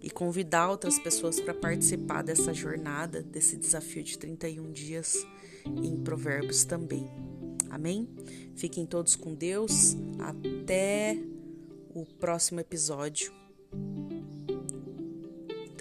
e 0.01 0.11
convidar 0.11 0.69
outras 0.69 0.99
pessoas 0.99 1.39
para 1.41 1.55
participar 1.55 2.23
dessa 2.23 2.53
jornada, 2.53 3.23
desse 3.23 3.57
desafio 3.57 4.03
de 4.03 4.19
31 4.19 4.73
dias 4.73 5.17
em 5.65 5.97
Provérbios 5.97 6.65
também. 6.65 7.09
Amém? 7.71 8.09
Fiquem 8.57 8.85
todos 8.85 9.15
com 9.15 9.33
Deus. 9.35 9.97
Até 10.19 11.17
o 11.95 12.05
próximo 12.05 12.61
episódio 12.61 13.33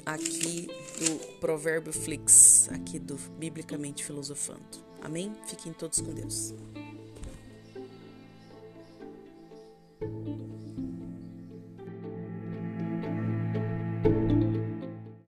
aqui 0.05 0.67
do 0.99 1.39
Provérbio 1.39 1.93
Flix, 1.93 2.69
aqui 2.71 2.99
do 2.99 3.15
Biblicamente 3.37 4.03
Filosofando. 4.03 4.85
Amém? 5.01 5.33
Fiquem 5.47 5.73
todos 5.73 6.01
com 6.01 6.13
Deus. 6.13 6.53